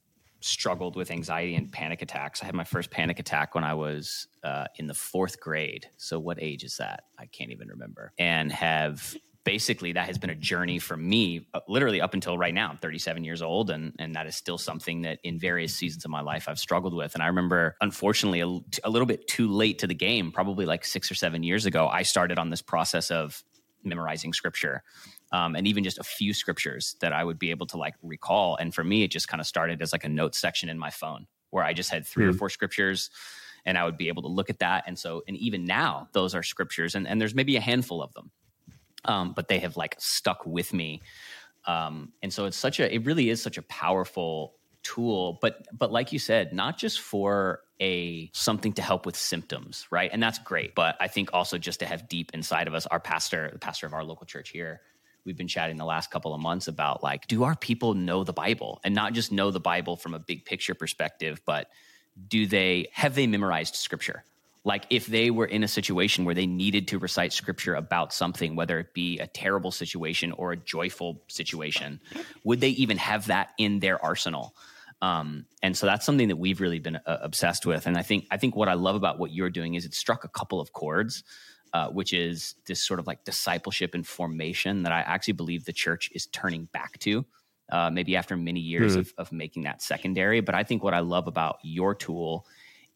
struggled 0.48 0.96
with 0.96 1.12
anxiety 1.12 1.56
and 1.56 1.72
panic 1.72 2.02
attacks. 2.02 2.42
I 2.42 2.46
had 2.46 2.56
my 2.56 2.64
first 2.64 2.90
panic 2.90 3.20
attack 3.20 3.56
when 3.56 3.64
I 3.64 3.74
was 3.74 4.28
uh, 4.44 4.66
in 4.76 4.88
the 4.88 4.94
fourth 4.94 5.40
grade. 5.40 5.88
So, 5.98 6.20
what 6.20 6.42
age 6.42 6.64
is 6.64 6.78
that? 6.78 7.04
I 7.18 7.26
can't 7.26 7.52
even 7.52 7.68
remember. 7.68 8.14
And 8.18 8.52
have 8.52 9.16
basically 9.44 9.94
that 9.94 10.08
has 10.08 10.18
been 10.18 10.30
a 10.30 10.36
journey 10.36 10.78
for 10.78 10.98
me, 10.98 11.48
uh, 11.54 11.62
literally 11.70 12.02
up 12.02 12.14
until 12.14 12.38
right 12.38 12.54
now. 12.54 12.70
I'm 12.70 12.78
37 12.78 13.24
years 13.24 13.42
old, 13.42 13.70
and 13.70 13.94
and 13.98 14.16
that 14.16 14.28
is 14.28 14.36
still 14.36 14.58
something 14.58 15.04
that 15.04 15.20
in 15.24 15.40
various 15.40 15.74
seasons 15.74 16.04
of 16.04 16.12
my 16.12 16.22
life 16.22 16.50
I've 16.50 16.60
struggled 16.60 16.94
with. 16.94 17.14
And 17.14 17.24
I 17.24 17.28
remember, 17.28 17.76
unfortunately, 17.80 18.42
a, 18.42 18.48
a 18.84 18.90
little 18.90 19.06
bit 19.06 19.28
too 19.28 19.48
late 19.48 19.80
to 19.80 19.88
the 19.88 19.96
game, 19.96 20.32
probably 20.32 20.66
like 20.66 20.86
six 20.86 21.10
or 21.10 21.16
seven 21.16 21.44
years 21.44 21.66
ago, 21.66 21.88
I 21.88 22.04
started 22.04 22.40
on 22.40 22.50
this 22.50 22.62
process 22.62 23.10
of 23.10 23.44
memorizing 23.84 24.34
scripture 24.34 24.84
um, 25.32 25.56
and 25.56 25.68
even 25.68 25.84
just 25.84 25.98
a 25.98 26.04
few 26.04 26.34
scriptures 26.34 26.96
that 27.02 27.14
I 27.14 27.24
would 27.24 27.40
be 27.40 27.52
able 27.52 27.66
to 27.68 27.78
like 27.78 27.96
recall. 28.02 28.56
And 28.56 28.74
for 28.74 28.84
me, 28.84 29.04
it 29.04 29.12
just 29.12 29.28
kind 29.28 29.42
of 29.42 29.48
started 29.48 29.82
as 29.82 29.92
like 29.92 30.04
a 30.04 30.10
notes 30.10 30.40
section 30.40 30.70
in 30.70 30.80
my 30.80 30.90
phone 30.90 31.28
where 31.50 31.64
I 31.64 31.74
just 31.74 31.90
had 31.90 32.06
3 32.06 32.24
mm. 32.24 32.28
or 32.28 32.32
hmm. 32.32 32.38
four 32.38 32.50
scriptures 32.50 33.10
and 33.66 33.78
I 33.78 33.84
would 33.84 33.98
be 33.98 34.08
able 34.08 34.22
to 34.22 34.30
look 34.30 34.50
at 34.50 34.60
that. 34.60 34.86
And 34.88 34.98
so, 34.98 35.24
and 35.28 35.36
even 35.38 35.66
now, 35.66 36.08
those 36.14 36.34
are 36.34 36.42
scriptures, 36.42 36.96
and, 36.96 37.06
and 37.06 37.20
there's 37.20 37.36
maybe 37.36 37.58
a 37.58 37.62
handful 37.62 38.02
of 38.02 38.14
them, 38.14 38.32
um, 39.04 39.34
but 39.34 39.50
they 39.50 39.60
have 39.60 39.76
like 39.76 39.96
stuck 40.00 40.46
with 40.46 40.74
me. 40.74 41.02
Um, 41.66 42.14
and 42.24 42.32
so 42.32 42.46
it's 42.46 42.56
such 42.56 42.80
a, 42.80 42.94
it 42.94 43.06
really 43.06 43.30
is 43.30 43.42
such 43.42 43.58
a 43.58 43.62
powerful 43.64 44.54
tool 44.84 45.38
but 45.42 45.68
but 45.78 45.92
like 45.92 46.14
you 46.14 46.20
said 46.20 46.54
not 46.54 46.78
just 46.78 47.02
for 47.02 47.60
a 47.82 48.30
something 48.34 48.72
to 48.72 48.82
help 48.82 49.06
with 49.06 49.18
symptoms 49.18 49.86
right 49.92 50.12
and 50.14 50.24
that's 50.24 50.40
great 50.40 50.74
but 50.76 50.96
i 51.02 51.08
think 51.10 51.30
also 51.34 51.58
just 51.58 51.82
to 51.82 51.86
have 51.86 52.08
deep 52.08 52.32
inside 52.34 52.68
of 52.68 52.74
us 52.74 52.86
our 52.86 53.00
pastor 53.00 53.50
the 53.52 53.60
pastor 53.60 53.86
of 53.86 53.94
our 53.94 54.04
local 54.04 54.26
church 54.26 54.50
here 54.50 54.80
we've 55.28 55.38
been 55.38 55.48
chatting 55.48 55.78
the 55.78 55.86
last 55.86 56.10
couple 56.10 56.34
of 56.34 56.42
months 56.42 56.68
about 56.68 57.04
like 57.04 57.28
do 57.28 57.44
our 57.44 57.56
people 57.56 57.94
know 57.94 58.24
the 58.24 58.34
bible? 58.34 58.80
And 58.84 58.96
not 58.96 59.14
just 59.14 59.32
know 59.32 59.52
the 59.52 59.60
bible 59.60 59.98
from 59.98 60.16
a 60.16 60.20
big 60.20 60.46
picture 60.46 60.74
perspective 60.74 61.42
but 61.46 61.70
do 62.28 62.48
they 62.48 62.88
have 62.94 63.14
they 63.14 63.28
memorized 63.28 63.76
scripture? 63.76 64.24
Like 64.64 64.86
if 64.90 65.06
they 65.06 65.30
were 65.30 65.46
in 65.46 65.64
a 65.64 65.68
situation 65.68 66.26
where 66.26 66.34
they 66.34 66.48
needed 66.48 66.88
to 66.90 66.98
recite 66.98 67.32
scripture 67.32 67.76
about 67.76 68.14
something 68.14 68.56
whether 68.56 68.80
it 68.80 68.94
be 68.94 69.20
a 69.20 69.28
terrible 69.28 69.72
situation 69.72 70.32
or 70.32 70.54
a 70.54 70.58
joyful 70.58 71.22
situation 71.28 72.00
would 72.44 72.62
they 72.62 72.70
even 72.70 72.98
have 72.98 73.28
that 73.28 73.50
in 73.60 73.80
their 73.80 74.04
arsenal? 74.04 74.56
Um, 75.00 75.46
and 75.62 75.78
so 75.78 75.86
that's 75.86 76.06
something 76.08 76.30
that 76.30 76.38
we've 76.38 76.60
really 76.60 76.80
been 76.80 76.96
uh, 76.96 77.18
obsessed 77.22 77.68
with. 77.68 77.86
And 77.86 77.98
i 77.98 78.02
think 78.02 78.26
i 78.32 78.38
think 78.38 78.56
what 78.56 78.70
i 78.70 78.74
love 78.74 78.96
about 78.96 79.20
what 79.20 79.32
you're 79.32 79.52
doing 79.52 79.76
is 79.76 79.86
it 79.86 79.94
struck 79.94 80.24
a 80.24 80.30
couple 80.30 80.60
of 80.60 80.74
chords 80.74 81.24
uh, 81.78 81.90
which 81.90 82.12
is 82.12 82.56
this 82.66 82.82
sort 82.84 83.00
of 83.00 83.06
like 83.06 83.24
discipleship 83.24 83.94
and 83.94 84.08
formation 84.08 84.82
that 84.82 84.92
I 84.92 85.02
actually 85.02 85.34
believe 85.34 85.66
the 85.66 85.74
church 85.74 86.10
is 86.12 86.26
turning 86.26 86.66
back 86.74 86.98
to. 87.00 87.24
Uh, 87.70 87.90
maybe 87.92 88.16
after 88.16 88.38
many 88.38 88.62
years 88.62 88.96
mm. 88.96 89.00
of, 89.00 89.14
of 89.18 89.32
making 89.34 89.64
that 89.64 89.82
secondary. 89.82 90.40
But 90.40 90.56
I 90.56 90.64
think 90.64 90.84
what 90.84 90.94
I 90.94 91.00
love 91.02 91.28
about 91.28 91.58
your 91.64 91.94
tool 91.94 92.48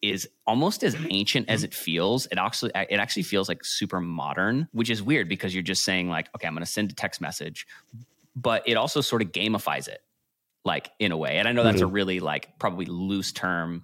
is 0.01 0.29
almost 0.47 0.81
as 0.81 0.95
ancient 1.09 1.49
as 1.49 1.65
it 1.65 1.73
feels. 1.73 2.25
It 2.27 2.37
actually 2.37 2.71
it 2.89 2.97
actually 2.97 3.23
feels 3.23 3.49
like 3.49 3.65
super 3.65 3.99
modern, 3.99 4.69
which 4.71 4.89
is 4.89 5.03
weird 5.03 5.27
because 5.27 5.53
you're 5.53 5.61
just 5.61 5.83
saying 5.83 6.07
like, 6.07 6.29
okay, 6.35 6.47
I'm 6.47 6.53
going 6.53 6.65
to 6.65 6.71
send 6.71 6.89
a 6.89 6.95
text 6.95 7.19
message, 7.19 7.67
but 8.33 8.63
it 8.65 8.75
also 8.75 9.01
sort 9.01 9.21
of 9.21 9.33
gamifies 9.33 9.89
it, 9.89 9.99
like 10.63 10.89
in 10.99 11.11
a 11.11 11.17
way. 11.17 11.37
And 11.37 11.49
I 11.49 11.51
know 11.51 11.65
that's 11.65 11.81
mm-hmm. 11.81 11.89
a 11.89 11.91
really 11.91 12.19
like 12.21 12.57
probably 12.57 12.85
loose 12.85 13.33
term 13.33 13.83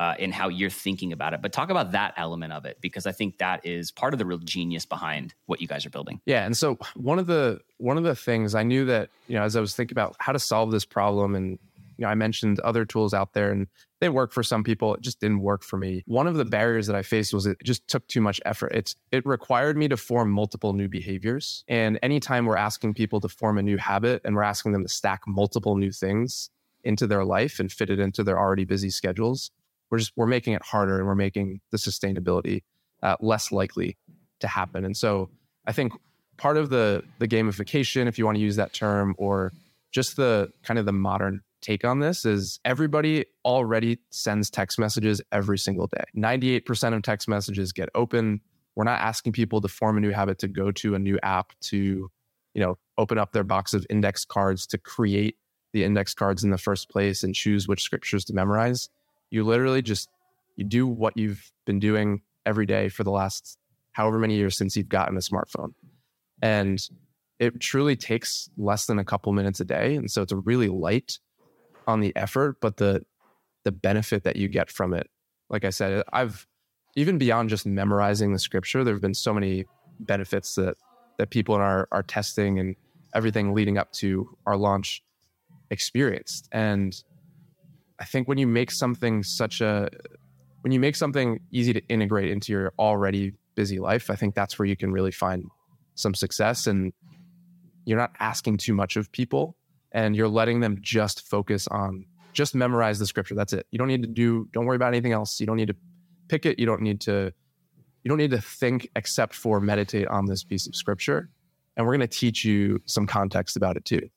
uh, 0.00 0.14
in 0.18 0.32
how 0.32 0.48
you're 0.48 0.70
thinking 0.70 1.12
about 1.12 1.34
it. 1.34 1.42
But 1.42 1.52
talk 1.52 1.68
about 1.68 1.92
that 1.92 2.14
element 2.16 2.54
of 2.54 2.64
it 2.64 2.78
because 2.80 3.06
I 3.06 3.12
think 3.12 3.36
that 3.38 3.64
is 3.66 3.92
part 3.92 4.14
of 4.14 4.18
the 4.18 4.24
real 4.24 4.38
genius 4.38 4.86
behind 4.86 5.34
what 5.44 5.60
you 5.60 5.68
guys 5.68 5.84
are 5.84 5.90
building. 5.90 6.22
Yeah, 6.24 6.46
and 6.46 6.56
so 6.56 6.78
one 6.96 7.18
of 7.18 7.26
the 7.26 7.60
one 7.76 7.98
of 7.98 8.04
the 8.04 8.16
things 8.16 8.54
I 8.54 8.62
knew 8.62 8.86
that 8.86 9.10
you 9.28 9.36
know 9.36 9.42
as 9.42 9.56
I 9.56 9.60
was 9.60 9.76
thinking 9.76 9.94
about 9.94 10.16
how 10.18 10.32
to 10.32 10.38
solve 10.38 10.70
this 10.70 10.86
problem, 10.86 11.34
and 11.34 11.58
you 11.98 12.04
know 12.04 12.08
I 12.08 12.14
mentioned 12.14 12.60
other 12.60 12.86
tools 12.86 13.12
out 13.12 13.34
there, 13.34 13.52
and 13.52 13.66
they 14.00 14.08
work 14.08 14.32
for 14.32 14.42
some 14.42 14.64
people. 14.64 14.94
It 14.94 15.02
just 15.02 15.20
didn't 15.20 15.42
work 15.42 15.62
for 15.62 15.76
me. 15.76 16.02
One 16.06 16.26
of 16.26 16.34
the 16.34 16.46
barriers 16.46 16.86
that 16.86 16.96
I 16.96 17.02
faced 17.02 17.34
was 17.34 17.44
it 17.44 17.58
just 17.62 17.86
took 17.86 18.08
too 18.08 18.22
much 18.22 18.40
effort. 18.46 18.72
It's 18.72 18.96
it 19.12 19.26
required 19.26 19.76
me 19.76 19.86
to 19.88 19.98
form 19.98 20.30
multiple 20.30 20.72
new 20.72 20.88
behaviors, 20.88 21.62
and 21.68 21.98
anytime 22.02 22.46
we're 22.46 22.56
asking 22.56 22.94
people 22.94 23.20
to 23.20 23.28
form 23.28 23.58
a 23.58 23.62
new 23.62 23.76
habit 23.76 24.22
and 24.24 24.34
we're 24.34 24.44
asking 24.44 24.72
them 24.72 24.82
to 24.82 24.88
stack 24.88 25.20
multiple 25.26 25.76
new 25.76 25.92
things 25.92 26.48
into 26.82 27.06
their 27.06 27.26
life 27.26 27.60
and 27.60 27.70
fit 27.70 27.90
it 27.90 27.98
into 27.98 28.24
their 28.24 28.38
already 28.38 28.64
busy 28.64 28.88
schedules 28.88 29.50
we're 29.90 29.98
just 29.98 30.12
we're 30.16 30.26
making 30.26 30.54
it 30.54 30.62
harder 30.62 30.98
and 30.98 31.06
we're 31.06 31.14
making 31.14 31.60
the 31.70 31.78
sustainability 31.78 32.62
uh, 33.02 33.16
less 33.20 33.50
likely 33.52 33.96
to 34.40 34.48
happen. 34.48 34.84
And 34.84 34.96
so 34.96 35.30
I 35.66 35.72
think 35.72 35.92
part 36.36 36.56
of 36.56 36.70
the 36.70 37.02
the 37.18 37.28
gamification, 37.28 38.06
if 38.06 38.18
you 38.18 38.24
want 38.24 38.36
to 38.36 38.42
use 38.42 38.56
that 38.56 38.72
term, 38.72 39.14
or 39.18 39.52
just 39.92 40.16
the 40.16 40.52
kind 40.62 40.78
of 40.78 40.86
the 40.86 40.92
modern 40.92 41.42
take 41.60 41.84
on 41.84 42.00
this 42.00 42.24
is 42.24 42.58
everybody 42.64 43.26
already 43.44 43.98
sends 44.10 44.50
text 44.50 44.78
messages 44.78 45.20
every 45.30 45.58
single 45.58 45.86
day. 45.88 46.04
98% 46.16 46.94
of 46.94 47.02
text 47.02 47.28
messages 47.28 47.72
get 47.72 47.88
open. 47.94 48.40
We're 48.76 48.84
not 48.84 49.00
asking 49.00 49.32
people 49.32 49.60
to 49.60 49.68
form 49.68 49.98
a 49.98 50.00
new 50.00 50.10
habit 50.10 50.38
to 50.38 50.48
go 50.48 50.70
to 50.72 50.94
a 50.94 50.98
new 50.98 51.18
app 51.22 51.52
to, 51.62 52.10
you 52.54 52.62
know, 52.62 52.78
open 52.96 53.18
up 53.18 53.32
their 53.32 53.44
box 53.44 53.74
of 53.74 53.86
index 53.90 54.24
cards 54.24 54.66
to 54.68 54.78
create 54.78 55.36
the 55.72 55.84
index 55.84 56.14
cards 56.14 56.44
in 56.44 56.50
the 56.50 56.58
first 56.58 56.88
place 56.88 57.22
and 57.22 57.34
choose 57.34 57.68
which 57.68 57.82
scriptures 57.82 58.24
to 58.24 58.32
memorize 58.32 58.88
you 59.30 59.44
literally 59.44 59.82
just 59.82 60.08
you 60.56 60.64
do 60.64 60.86
what 60.86 61.16
you've 61.16 61.50
been 61.66 61.78
doing 61.78 62.22
every 62.44 62.66
day 62.66 62.88
for 62.88 63.04
the 63.04 63.10
last 63.10 63.58
however 63.92 64.18
many 64.18 64.36
years 64.36 64.56
since 64.56 64.76
you've 64.76 64.88
gotten 64.88 65.16
a 65.16 65.20
smartphone. 65.20 65.72
And 66.42 66.80
it 67.38 67.58
truly 67.60 67.96
takes 67.96 68.50
less 68.56 68.86
than 68.86 68.98
a 68.98 69.04
couple 69.04 69.32
minutes 69.32 69.60
a 69.60 69.64
day. 69.64 69.96
And 69.96 70.10
so 70.10 70.22
it's 70.22 70.32
a 70.32 70.36
really 70.36 70.68
light 70.68 71.18
on 71.86 72.00
the 72.00 72.14
effort 72.14 72.56
but 72.60 72.76
the 72.76 73.04
the 73.64 73.72
benefit 73.72 74.22
that 74.24 74.36
you 74.36 74.48
get 74.48 74.70
from 74.70 74.94
it 74.94 75.08
like 75.48 75.64
i 75.64 75.70
said 75.70 76.04
i've 76.12 76.46
even 76.94 77.18
beyond 77.18 77.48
just 77.48 77.66
memorizing 77.66 78.32
the 78.32 78.38
scripture 78.38 78.84
there 78.84 78.94
have 78.94 79.00
been 79.00 79.14
so 79.14 79.34
many 79.34 79.64
benefits 79.98 80.54
that 80.54 80.76
that 81.18 81.30
people 81.30 81.54
in 81.54 81.60
our 81.60 81.88
our 81.90 82.02
testing 82.02 82.58
and 82.60 82.76
everything 83.14 83.52
leading 83.52 83.76
up 83.76 83.90
to 83.92 84.28
our 84.46 84.56
launch 84.56 85.02
experienced. 85.70 86.48
And 86.52 86.94
I 88.00 88.04
think 88.04 88.28
when 88.28 88.38
you 88.38 88.46
make 88.46 88.70
something 88.70 89.22
such 89.22 89.60
a 89.60 89.90
when 90.62 90.72
you 90.72 90.80
make 90.80 90.96
something 90.96 91.40
easy 91.50 91.72
to 91.72 91.80
integrate 91.88 92.30
into 92.30 92.52
your 92.52 92.72
already 92.78 93.34
busy 93.54 93.78
life, 93.78 94.10
I 94.10 94.16
think 94.16 94.34
that's 94.34 94.58
where 94.58 94.66
you 94.66 94.76
can 94.76 94.92
really 94.92 95.10
find 95.10 95.44
some 95.94 96.14
success 96.14 96.66
and 96.66 96.92
you're 97.84 97.98
not 97.98 98.12
asking 98.20 98.58
too 98.58 98.74
much 98.74 98.96
of 98.96 99.10
people 99.12 99.56
and 99.92 100.14
you're 100.14 100.28
letting 100.28 100.60
them 100.60 100.78
just 100.80 101.26
focus 101.28 101.66
on 101.68 102.06
just 102.32 102.54
memorize 102.54 102.98
the 102.98 103.06
scripture. 103.06 103.34
That's 103.34 103.52
it. 103.52 103.66
You 103.70 103.78
don't 103.78 103.88
need 103.88 104.02
to 104.02 104.08
do 104.08 104.48
don't 104.52 104.66
worry 104.66 104.76
about 104.76 104.88
anything 104.88 105.12
else. 105.12 105.40
You 105.40 105.46
don't 105.46 105.56
need 105.56 105.68
to 105.68 105.76
pick 106.28 106.46
it. 106.46 106.58
You 106.58 106.66
don't 106.66 106.82
need 106.82 107.00
to 107.02 107.32
you 108.02 108.08
don't 108.08 108.18
need 108.18 108.30
to 108.30 108.40
think 108.40 108.88
except 108.96 109.34
for 109.34 109.60
meditate 109.60 110.08
on 110.08 110.26
this 110.26 110.42
piece 110.42 110.66
of 110.66 110.74
scripture. 110.74 111.28
And 111.76 111.86
we're 111.86 111.96
going 111.96 112.08
to 112.08 112.18
teach 112.18 112.44
you 112.44 112.80
some 112.86 113.06
context 113.06 113.56
about 113.56 113.76
it 113.76 113.84
too. 113.84 114.08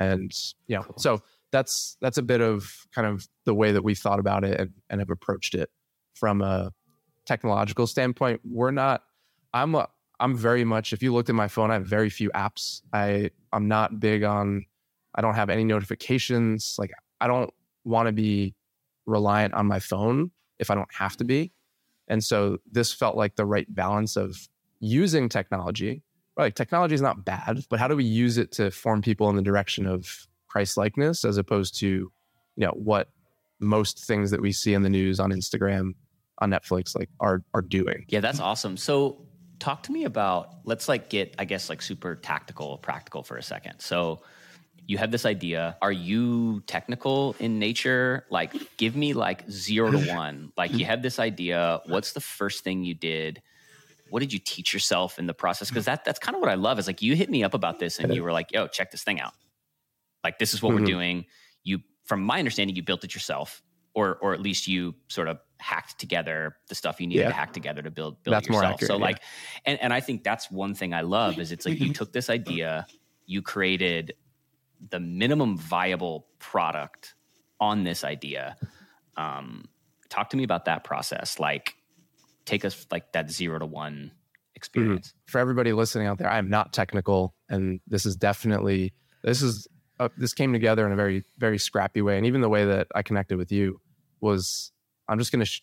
And 0.00 0.32
yeah, 0.66 0.82
cool. 0.82 0.98
so 0.98 1.22
that's 1.54 1.96
that's 2.00 2.18
a 2.18 2.22
bit 2.22 2.40
of 2.40 2.84
kind 2.92 3.06
of 3.06 3.28
the 3.44 3.54
way 3.54 3.70
that 3.70 3.84
we've 3.84 3.98
thought 3.98 4.18
about 4.18 4.42
it 4.42 4.58
and, 4.60 4.70
and 4.90 5.00
have 5.00 5.08
approached 5.08 5.54
it 5.54 5.70
from 6.14 6.42
a 6.42 6.72
technological 7.26 7.86
standpoint. 7.86 8.40
We're 8.44 8.72
not 8.72 9.04
I'm 9.52 9.76
a, 9.76 9.88
I'm 10.18 10.36
very 10.36 10.64
much 10.64 10.92
if 10.92 11.00
you 11.00 11.14
looked 11.14 11.28
at 11.28 11.36
my 11.36 11.46
phone, 11.46 11.70
I 11.70 11.74
have 11.74 11.86
very 11.86 12.10
few 12.10 12.28
apps. 12.30 12.82
I 12.92 13.30
I'm 13.52 13.68
not 13.68 14.00
big 14.00 14.24
on 14.24 14.66
I 15.14 15.22
don't 15.22 15.36
have 15.36 15.48
any 15.48 15.62
notifications. 15.62 16.74
Like 16.76 16.90
I 17.20 17.28
don't 17.28 17.54
want 17.84 18.08
to 18.08 18.12
be 18.12 18.56
reliant 19.06 19.54
on 19.54 19.66
my 19.66 19.78
phone 19.78 20.32
if 20.58 20.72
I 20.72 20.74
don't 20.74 20.92
have 20.92 21.16
to 21.18 21.24
be. 21.24 21.52
And 22.08 22.22
so 22.22 22.58
this 22.70 22.92
felt 22.92 23.16
like 23.16 23.36
the 23.36 23.46
right 23.46 23.72
balance 23.72 24.16
of 24.16 24.48
using 24.80 25.28
technology. 25.28 26.02
Like 26.36 26.56
technology 26.56 26.96
is 26.96 27.00
not 27.00 27.24
bad, 27.24 27.64
but 27.70 27.78
how 27.78 27.86
do 27.86 27.94
we 27.94 28.04
use 28.04 28.38
it 28.38 28.50
to 28.52 28.72
form 28.72 29.02
people 29.02 29.30
in 29.30 29.36
the 29.36 29.42
direction 29.42 29.86
of 29.86 30.26
Christ 30.54 30.76
likeness 30.76 31.24
as 31.24 31.36
opposed 31.36 31.76
to, 31.80 31.86
you 31.86 32.12
know, 32.56 32.70
what 32.70 33.08
most 33.58 34.04
things 34.06 34.30
that 34.30 34.40
we 34.40 34.52
see 34.52 34.72
in 34.72 34.82
the 34.82 34.88
news 34.88 35.18
on 35.18 35.32
Instagram, 35.32 35.94
on 36.38 36.50
Netflix, 36.50 36.96
like 36.96 37.10
are 37.18 37.42
are 37.52 37.62
doing. 37.62 38.04
Yeah, 38.08 38.20
that's 38.20 38.38
awesome. 38.38 38.76
So 38.76 39.26
talk 39.58 39.82
to 39.84 39.92
me 39.92 40.04
about 40.04 40.50
let's 40.62 40.88
like 40.88 41.10
get, 41.10 41.34
I 41.40 41.44
guess, 41.44 41.68
like 41.68 41.82
super 41.82 42.14
tactical, 42.14 42.78
practical 42.78 43.24
for 43.24 43.36
a 43.36 43.42
second. 43.42 43.80
So 43.80 44.22
you 44.86 44.96
have 44.98 45.10
this 45.10 45.26
idea. 45.26 45.76
Are 45.82 45.90
you 45.90 46.60
technical 46.68 47.34
in 47.40 47.58
nature? 47.58 48.24
Like, 48.30 48.54
give 48.76 48.94
me 48.94 49.12
like 49.12 49.50
zero 49.50 49.90
to 49.90 49.98
one. 49.98 50.52
Like, 50.56 50.72
you 50.72 50.84
have 50.84 51.02
this 51.02 51.18
idea. 51.18 51.80
What's 51.86 52.12
the 52.12 52.20
first 52.20 52.62
thing 52.62 52.84
you 52.84 52.94
did? 52.94 53.42
What 54.10 54.20
did 54.20 54.32
you 54.32 54.38
teach 54.38 54.72
yourself 54.72 55.18
in 55.18 55.26
the 55.26 55.34
process? 55.34 55.68
Because 55.68 55.86
that 55.86 56.04
that's 56.04 56.20
kind 56.20 56.36
of 56.36 56.40
what 56.40 56.50
I 56.50 56.54
love. 56.54 56.78
Is 56.78 56.86
like 56.86 57.02
you 57.02 57.16
hit 57.16 57.28
me 57.28 57.42
up 57.42 57.54
about 57.54 57.80
this 57.80 57.98
and 57.98 58.14
you 58.14 58.22
were 58.22 58.30
like, 58.30 58.52
"Yo, 58.52 58.68
check 58.68 58.92
this 58.92 59.02
thing 59.02 59.18
out. 59.18 59.32
Like, 60.24 60.38
this 60.38 60.54
is 60.54 60.62
what 60.62 60.70
mm-hmm. 60.70 60.80
we're 60.80 60.86
doing." 60.86 61.24
You, 61.62 61.80
from 62.04 62.22
my 62.22 62.38
understanding, 62.38 62.74
you 62.74 62.82
built 62.82 63.04
it 63.04 63.14
yourself, 63.14 63.62
or 63.94 64.16
or 64.16 64.34
at 64.34 64.40
least 64.40 64.66
you 64.66 64.94
sort 65.08 65.28
of 65.28 65.38
hacked 65.58 65.98
together 65.98 66.56
the 66.68 66.74
stuff 66.74 67.00
you 67.00 67.06
needed 67.06 67.22
yeah. 67.22 67.28
to 67.28 67.34
hack 67.34 67.52
together 67.52 67.80
to 67.82 67.90
build 67.90 68.22
build 68.22 68.34
that's 68.34 68.48
yourself. 68.48 68.74
Accurate, 68.74 68.88
so 68.88 68.96
like, 68.96 69.16
yeah. 69.16 69.72
and 69.72 69.80
and 69.82 69.92
I 69.92 70.00
think 70.00 70.24
that's 70.24 70.50
one 70.50 70.74
thing 70.74 70.92
I 70.92 71.02
love 71.02 71.38
is 71.38 71.52
it's 71.52 71.64
like 71.64 71.80
you 71.80 71.92
took 71.94 72.12
this 72.12 72.28
idea, 72.28 72.86
you 73.26 73.42
created 73.42 74.14
the 74.90 75.00
minimum 75.00 75.56
viable 75.56 76.26
product 76.38 77.14
on 77.60 77.84
this 77.84 78.04
idea. 78.04 78.56
Um, 79.16 79.66
talk 80.08 80.30
to 80.30 80.36
me 80.36 80.44
about 80.44 80.66
that 80.66 80.84
process. 80.84 81.38
Like, 81.38 81.74
take 82.44 82.64
us 82.64 82.86
like 82.90 83.12
that 83.12 83.30
zero 83.30 83.58
to 83.58 83.66
one 83.66 84.12
experience. 84.54 85.08
Mm-hmm. 85.08 85.32
For 85.32 85.38
everybody 85.38 85.72
listening 85.72 86.06
out 86.06 86.18
there, 86.18 86.28
I 86.30 86.38
am 86.38 86.50
not 86.50 86.72
technical, 86.72 87.34
and 87.48 87.80
this 87.86 88.06
is 88.06 88.16
definitely 88.16 88.92
this 89.22 89.40
is 89.40 89.66
uh, 90.04 90.08
this 90.16 90.34
came 90.34 90.52
together 90.52 90.86
in 90.86 90.92
a 90.92 90.96
very 90.96 91.24
very 91.38 91.58
scrappy 91.58 92.02
way, 92.02 92.16
and 92.16 92.26
even 92.26 92.40
the 92.40 92.48
way 92.48 92.64
that 92.64 92.88
I 92.94 93.02
connected 93.02 93.38
with 93.38 93.50
you 93.52 93.80
was 94.20 94.72
I'm 95.08 95.18
just 95.18 95.32
gonna 95.32 95.44
sh- 95.44 95.62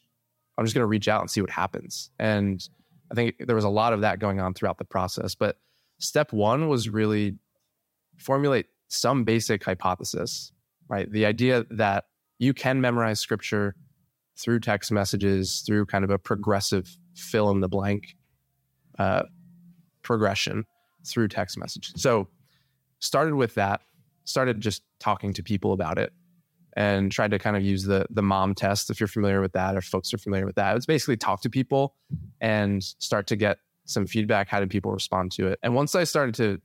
I'm 0.57 0.65
just 0.65 0.73
gonna 0.73 0.87
reach 0.87 1.07
out 1.07 1.21
and 1.21 1.29
see 1.29 1.41
what 1.41 1.49
happens, 1.49 2.11
and 2.19 2.67
I 3.11 3.15
think 3.15 3.35
there 3.39 3.55
was 3.55 3.65
a 3.65 3.69
lot 3.69 3.93
of 3.93 4.01
that 4.01 4.19
going 4.19 4.39
on 4.39 4.53
throughout 4.53 4.77
the 4.77 4.85
process. 4.85 5.35
But 5.35 5.57
step 5.99 6.33
one 6.33 6.67
was 6.67 6.89
really 6.89 7.35
formulate 8.17 8.67
some 8.87 9.23
basic 9.23 9.63
hypothesis, 9.63 10.51
right? 10.87 11.11
The 11.11 11.25
idea 11.25 11.65
that 11.71 12.05
you 12.39 12.53
can 12.53 12.81
memorize 12.81 13.19
scripture 13.19 13.75
through 14.37 14.59
text 14.59 14.91
messages, 14.91 15.61
through 15.65 15.85
kind 15.85 16.03
of 16.03 16.09
a 16.09 16.17
progressive 16.17 16.97
fill 17.15 17.51
in 17.51 17.59
the 17.59 17.69
blank 17.69 18.15
uh, 18.97 19.23
progression 20.03 20.65
through 21.05 21.27
text 21.27 21.57
message. 21.57 21.91
So, 21.95 22.27
started 22.99 23.35
with 23.35 23.55
that, 23.55 23.81
started 24.25 24.61
just 24.61 24.83
talking 24.99 25.33
to 25.33 25.43
people 25.43 25.73
about 25.73 25.97
it 25.97 26.13
and 26.73 27.11
tried 27.11 27.31
to 27.31 27.39
kind 27.39 27.57
of 27.57 27.63
use 27.63 27.83
the 27.83 28.05
the 28.09 28.21
mom 28.21 28.55
test 28.55 28.89
if 28.89 28.99
you're 28.99 29.07
familiar 29.07 29.41
with 29.41 29.53
that 29.53 29.75
or 29.75 29.81
folks 29.81 30.13
are 30.13 30.17
familiar 30.17 30.45
with 30.45 30.55
that. 30.55 30.75
It's 30.77 30.85
basically 30.85 31.17
talk 31.17 31.41
to 31.41 31.49
people 31.49 31.95
and 32.39 32.83
start 32.83 33.27
to 33.27 33.35
get 33.35 33.57
some 33.85 34.05
feedback. 34.05 34.47
How 34.47 34.59
did 34.59 34.69
people 34.69 34.91
respond 34.91 35.31
to 35.33 35.47
it? 35.47 35.59
And 35.63 35.75
once 35.75 35.95
I 35.95 36.03
started 36.05 36.35
to 36.35 36.61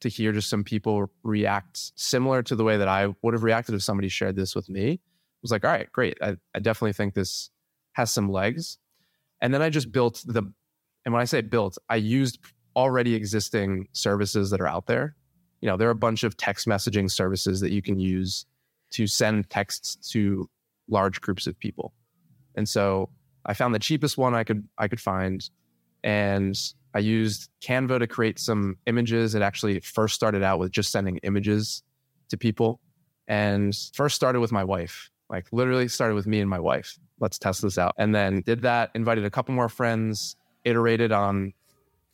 to 0.00 0.08
hear 0.08 0.32
just 0.32 0.48
some 0.48 0.64
people 0.64 1.10
react 1.22 1.92
similar 1.94 2.42
to 2.42 2.56
the 2.56 2.64
way 2.64 2.76
that 2.78 2.88
I 2.88 3.14
would 3.22 3.34
have 3.34 3.42
reacted 3.42 3.74
if 3.74 3.82
somebody 3.82 4.08
shared 4.08 4.36
this 4.36 4.54
with 4.54 4.68
me. 4.68 4.92
I 4.92 4.98
was 5.42 5.50
like, 5.50 5.64
all 5.64 5.70
right, 5.70 5.90
great. 5.92 6.18
I, 6.22 6.36
I 6.54 6.58
definitely 6.58 6.94
think 6.94 7.14
this 7.14 7.50
has 7.92 8.10
some 8.10 8.30
legs. 8.30 8.78
And 9.40 9.52
then 9.52 9.62
I 9.62 9.70
just 9.70 9.92
built 9.92 10.22
the, 10.26 10.42
and 11.04 11.12
when 11.12 11.20
I 11.20 11.24
say 11.24 11.40
built, 11.40 11.78
I 11.88 11.96
used 11.96 12.38
already 12.76 13.14
existing 13.14 13.88
services 13.92 14.50
that 14.50 14.60
are 14.60 14.66
out 14.66 14.86
there. 14.86 15.16
You 15.60 15.68
know, 15.68 15.76
there 15.76 15.88
are 15.88 15.92
a 15.92 15.96
bunch 15.96 16.24
of 16.24 16.36
text 16.36 16.66
messaging 16.66 17.10
services 17.10 17.60
that 17.60 17.70
you 17.70 17.82
can 17.82 17.98
use 17.98 18.46
to 18.92 19.06
send 19.06 19.48
texts 19.50 19.96
to 20.12 20.48
large 20.88 21.20
groups 21.20 21.46
of 21.46 21.58
people. 21.58 21.92
And 22.56 22.68
so 22.68 23.10
I 23.46 23.54
found 23.54 23.74
the 23.74 23.78
cheapest 23.78 24.18
one 24.18 24.34
I 24.34 24.44
could 24.44 24.66
I 24.78 24.88
could 24.88 25.00
find 25.00 25.48
and 26.02 26.56
I 26.94 26.98
used 26.98 27.50
Canva 27.62 28.00
to 28.00 28.06
create 28.06 28.38
some 28.38 28.76
images. 28.86 29.34
It 29.34 29.42
actually 29.42 29.80
first 29.80 30.14
started 30.14 30.42
out 30.42 30.58
with 30.58 30.72
just 30.72 30.90
sending 30.90 31.18
images 31.18 31.82
to 32.30 32.36
people 32.36 32.80
and 33.28 33.76
first 33.94 34.16
started 34.16 34.40
with 34.40 34.50
my 34.50 34.64
wife, 34.64 35.10
like 35.28 35.46
literally 35.52 35.88
started 35.88 36.14
with 36.14 36.26
me 36.26 36.40
and 36.40 36.50
my 36.50 36.58
wife. 36.58 36.98
Let's 37.20 37.38
test 37.38 37.62
this 37.62 37.78
out. 37.78 37.94
And 37.98 38.14
then 38.14 38.42
did 38.42 38.62
that, 38.62 38.90
invited 38.94 39.24
a 39.24 39.30
couple 39.30 39.54
more 39.54 39.68
friends, 39.68 40.36
iterated 40.64 41.12
on 41.12 41.52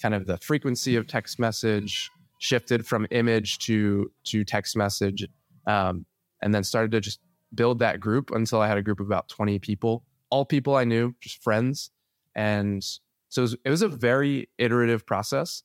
kind 0.02 0.14
of 0.14 0.26
the 0.26 0.36
frequency 0.38 0.96
of 0.96 1.06
text 1.06 1.38
message, 1.38 2.10
shifted 2.38 2.86
from 2.86 3.06
image 3.10 3.58
to 3.58 4.10
to 4.24 4.44
text 4.44 4.76
message, 4.76 5.26
um, 5.66 6.06
and 6.42 6.54
then 6.54 6.64
started 6.64 6.92
to 6.92 7.00
just 7.00 7.20
build 7.54 7.78
that 7.78 8.00
group 8.00 8.30
until 8.30 8.60
I 8.60 8.68
had 8.68 8.78
a 8.78 8.82
group 8.82 9.00
of 9.00 9.06
about 9.06 9.28
20 9.28 9.58
people, 9.58 10.04
all 10.30 10.44
people 10.44 10.76
I 10.76 10.84
knew, 10.84 11.14
just 11.20 11.42
friends. 11.42 11.90
And 12.34 12.82
so 13.28 13.40
it 13.40 13.42
was, 13.42 13.56
it 13.64 13.70
was 13.70 13.82
a 13.82 13.88
very 13.88 14.50
iterative 14.58 15.06
process, 15.06 15.62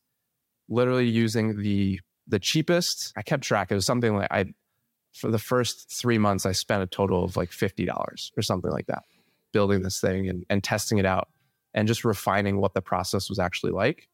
literally 0.70 1.08
using 1.08 1.62
the 1.62 2.00
the 2.28 2.40
cheapest. 2.40 3.14
I 3.18 3.22
kept 3.22 3.44
track. 3.44 3.72
It 3.72 3.76
was 3.76 3.86
something 3.86 4.16
like 4.16 4.32
I 4.32 4.46
for 5.14 5.30
the 5.30 5.40
first 5.40 5.92
three 5.92 6.18
months 6.18 6.46
I 6.46 6.54
spent 6.54 6.84
a 6.84 6.88
total 6.88 7.24
of 7.24 7.36
like 7.36 7.52
fifty 7.52 7.86
dollars 7.86 8.32
or 8.38 8.42
something 8.42 8.72
like 8.72 8.88
that, 8.88 9.04
building 9.52 9.82
this 9.82 10.00
thing 10.00 10.30
and, 10.30 10.46
and 10.50 10.64
testing 10.64 10.98
it 10.98 11.06
out 11.06 11.28
and 11.74 11.88
just 11.88 12.06
refining 12.06 12.60
what 12.60 12.74
the 12.74 12.82
process 12.82 13.30
was 13.30 13.40
actually 13.40 13.72
like. 13.72 14.08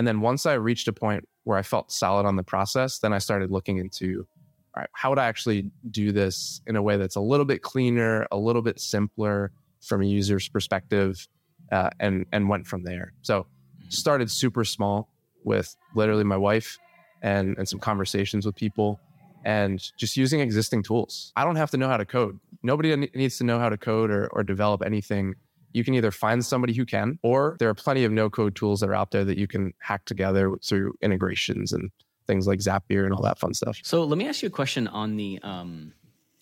And 0.00 0.08
then 0.08 0.22
once 0.22 0.46
I 0.46 0.54
reached 0.54 0.88
a 0.88 0.94
point 0.94 1.28
where 1.44 1.58
I 1.58 1.62
felt 1.62 1.92
solid 1.92 2.24
on 2.24 2.36
the 2.36 2.42
process, 2.42 3.00
then 3.00 3.12
I 3.12 3.18
started 3.18 3.50
looking 3.50 3.76
into 3.76 4.26
all 4.74 4.80
right, 4.80 4.88
how 4.94 5.10
would 5.10 5.18
I 5.18 5.26
actually 5.26 5.70
do 5.90 6.10
this 6.10 6.62
in 6.66 6.74
a 6.74 6.80
way 6.80 6.96
that's 6.96 7.16
a 7.16 7.20
little 7.20 7.44
bit 7.44 7.60
cleaner, 7.60 8.26
a 8.32 8.38
little 8.38 8.62
bit 8.62 8.80
simpler 8.80 9.52
from 9.82 10.00
a 10.00 10.06
user's 10.06 10.48
perspective, 10.48 11.28
uh, 11.70 11.90
and 12.00 12.24
and 12.32 12.48
went 12.48 12.66
from 12.66 12.82
there. 12.82 13.12
So 13.20 13.46
started 13.90 14.30
super 14.30 14.64
small 14.64 15.06
with 15.44 15.76
literally 15.94 16.24
my 16.24 16.38
wife 16.38 16.78
and 17.20 17.58
and 17.58 17.68
some 17.68 17.78
conversations 17.78 18.46
with 18.46 18.56
people 18.56 18.98
and 19.44 19.86
just 19.98 20.16
using 20.16 20.40
existing 20.40 20.82
tools. 20.82 21.30
I 21.36 21.44
don't 21.44 21.56
have 21.56 21.72
to 21.72 21.76
know 21.76 21.88
how 21.88 21.98
to 21.98 22.06
code. 22.06 22.40
Nobody 22.62 22.96
needs 22.96 23.36
to 23.36 23.44
know 23.44 23.58
how 23.58 23.68
to 23.68 23.76
code 23.76 24.10
or, 24.10 24.28
or 24.28 24.44
develop 24.44 24.82
anything. 24.82 25.34
You 25.72 25.84
can 25.84 25.94
either 25.94 26.10
find 26.10 26.44
somebody 26.44 26.72
who 26.72 26.84
can, 26.84 27.18
or 27.22 27.56
there 27.58 27.68
are 27.68 27.74
plenty 27.74 28.04
of 28.04 28.12
no 28.12 28.28
code 28.30 28.54
tools 28.56 28.80
that 28.80 28.88
are 28.88 28.94
out 28.94 29.10
there 29.10 29.24
that 29.24 29.38
you 29.38 29.46
can 29.46 29.72
hack 29.78 30.04
together 30.04 30.56
through 30.64 30.94
integrations 31.00 31.72
and 31.72 31.90
things 32.26 32.46
like 32.46 32.60
Zapier 32.60 33.04
and 33.04 33.12
all 33.12 33.22
that 33.22 33.38
fun 33.38 33.54
stuff. 33.54 33.78
So 33.82 34.04
let 34.04 34.18
me 34.18 34.28
ask 34.28 34.42
you 34.42 34.48
a 34.48 34.50
question 34.50 34.86
on 34.88 35.16
the 35.16 35.38
um, 35.42 35.92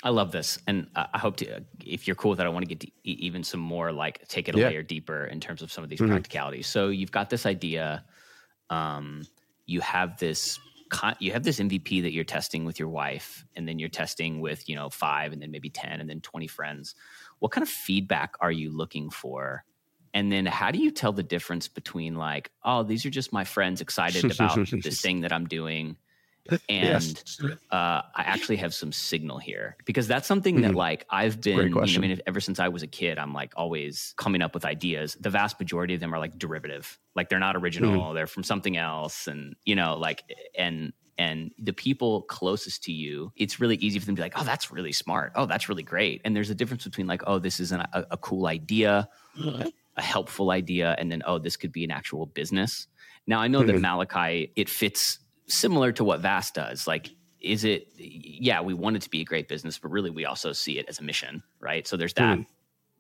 I 0.05 0.11
love 0.11 0.31
this, 0.31 0.59
and 0.69 0.87
I 0.95 1.19
hope 1.19 1.37
to. 1.39 1.65
If 1.85 2.07
you're 2.07 2.15
cool 2.15 2.31
with 2.31 2.39
that, 2.39 2.47
I 2.47 2.51
want 2.51 2.63
to 2.69 2.73
get 2.73 2.81
to 2.81 2.91
even 3.03 3.43
some 3.43 3.59
more, 3.59 3.91
like 3.91 4.27
take 4.29 4.49
it 4.49 4.55
a 4.55 4.59
yeah. 4.59 4.69
layer 4.69 4.83
deeper 4.83 5.25
in 5.25 5.41
terms 5.41 5.61
of 5.61 5.73
some 5.73 5.83
of 5.83 5.91
these 5.91 5.99
mm-hmm. 5.99 6.13
practicalities. 6.13 6.69
So 6.69 6.89
you've 6.89 7.11
got 7.11 7.31
this 7.31 7.47
idea, 7.47 8.05
um, 8.71 9.27
you 9.67 9.81
have 9.81 10.17
this, 10.19 10.61
you 11.19 11.33
have 11.33 11.43
this 11.43 11.59
MVP 11.59 12.03
that 12.03 12.13
you're 12.13 12.23
testing 12.23 12.65
with 12.65 12.79
your 12.79 12.89
wife, 12.89 13.45
and 13.57 13.67
then 13.67 13.81
you're 13.81 13.89
testing 13.89 14.41
with 14.41 14.69
you 14.69 14.77
know 14.77 14.89
five, 14.89 15.33
and 15.33 15.43
then 15.43 15.51
maybe 15.51 15.69
ten, 15.69 16.01
and 16.01 16.09
then 16.09 16.21
twenty 16.21 16.47
friends. 16.47 16.95
What 17.39 17.53
kind 17.53 17.63
of 17.63 17.69
feedback 17.69 18.35
are 18.41 18.53
you 18.53 18.71
looking 18.71 19.11
for? 19.11 19.65
And 20.15 20.33
then 20.33 20.47
how 20.47 20.71
do 20.71 20.79
you 20.79 20.91
tell 20.91 21.13
the 21.13 21.23
difference 21.23 21.69
between 21.69 22.15
like, 22.15 22.51
oh, 22.65 22.83
these 22.83 23.05
are 23.07 23.11
just 23.11 23.33
my 23.33 23.45
friends 23.45 23.81
excited 23.81 24.25
about 24.25 24.59
this 24.83 25.01
thing 25.01 25.21
that 25.21 25.33
I'm 25.33 25.47
doing 25.47 25.97
and 26.69 27.23
uh, 27.71 28.03
I 28.15 28.23
actually 28.23 28.57
have 28.57 28.73
some 28.73 28.93
signal 28.93 29.39
here 29.39 29.77
because 29.85 30.09
that's 30.09 30.27
something 30.27 30.57
mm-hmm. 30.57 30.65
that 30.65 30.75
like 30.75 31.07
I've 31.11 31.41
been. 31.41 31.59
You 31.59 31.69
know, 31.69 31.83
I 31.83 31.99
mean, 31.99 32.21
ever 32.27 32.41
since 32.41 32.59
I 32.59 32.69
was 32.69 32.83
a 32.83 32.87
kid, 32.87 33.19
I'm 33.19 33.33
like 33.33 33.53
always 33.57 34.15
coming 34.17 34.41
up 34.41 34.55
with 34.55 34.65
ideas. 34.65 35.17
The 35.21 35.31
vast 35.31 35.59
majority 35.61 35.95
of 35.95 36.01
them 36.01 36.15
are 36.15 36.19
like 36.19 36.39
derivative, 36.39 36.99
like 37.15 37.29
they're 37.29 37.39
not 37.39 37.57
original. 37.57 38.01
Mm-hmm. 38.01 38.15
They're 38.15 38.27
from 38.27 38.45
something 38.45 38.77
else, 38.77 39.27
and 39.27 39.57
you 39.65 39.75
know, 39.75 39.97
like 39.97 40.23
and 40.57 40.93
and 41.19 41.51
the 41.59 41.73
people 41.73 42.23
closest 42.23 42.85
to 42.85 42.93
you, 42.93 43.33
it's 43.37 43.61
really 43.61 43.77
easy 43.77 43.99
for 43.99 44.07
them 44.07 44.15
to 44.17 44.21
be 44.21 44.25
like, 44.25 44.41
"Oh, 44.41 44.45
that's 44.45 44.71
really 44.71 44.93
smart. 44.93 45.33
Oh, 45.35 45.47
that's 45.47 45.69
really 45.69 45.83
great." 45.83 46.23
And 46.25 46.35
there's 46.35 46.51
a 46.51 46.55
difference 46.55 46.85
between 46.85 47.07
like, 47.07 47.23
"Oh, 47.27 47.39
this 47.39 47.61
is 47.61 47.73
an, 47.73 47.81
a, 47.93 48.07
a 48.13 48.17
cool 48.17 48.47
idea." 48.47 49.09
a 49.99 50.03
helpful 50.03 50.51
idea 50.53 50.95
and 50.97 51.11
then 51.11 51.23
oh 51.27 51.39
this 51.39 51.57
could 51.57 51.73
be 51.73 51.85
an 51.85 51.91
actual 51.91 52.25
business 52.25 52.87
now 53.27 53.41
i 53.41 53.49
know 53.49 53.59
mm-hmm. 53.59 53.73
that 53.73 53.81
malachi 53.81 54.51
it 54.57 54.69
fits 54.69 55.19
similar 55.49 55.93
to 55.93 56.05
what 56.05 56.21
vast 56.21 56.55
does 56.55 56.87
like 56.87 57.11
is 57.41 57.65
it 57.65 57.89
yeah 57.99 58.61
we 58.61 58.75
want 58.75 58.97
it 58.97 59.03
to 59.03 59.11
be 59.11 59.21
a 59.21 59.25
great 59.25 59.49
business 59.49 59.79
but 59.79 59.91
really 59.91 60.11
we 60.11 60.25
also 60.25 60.53
see 60.53 60.79
it 60.79 60.87
as 60.89 61.01
a 61.01 61.03
mission 61.03 61.43
right 61.61 61.87
so 61.87 61.97
there's 61.97 62.15
that 62.15 62.39
mm. 62.39 62.47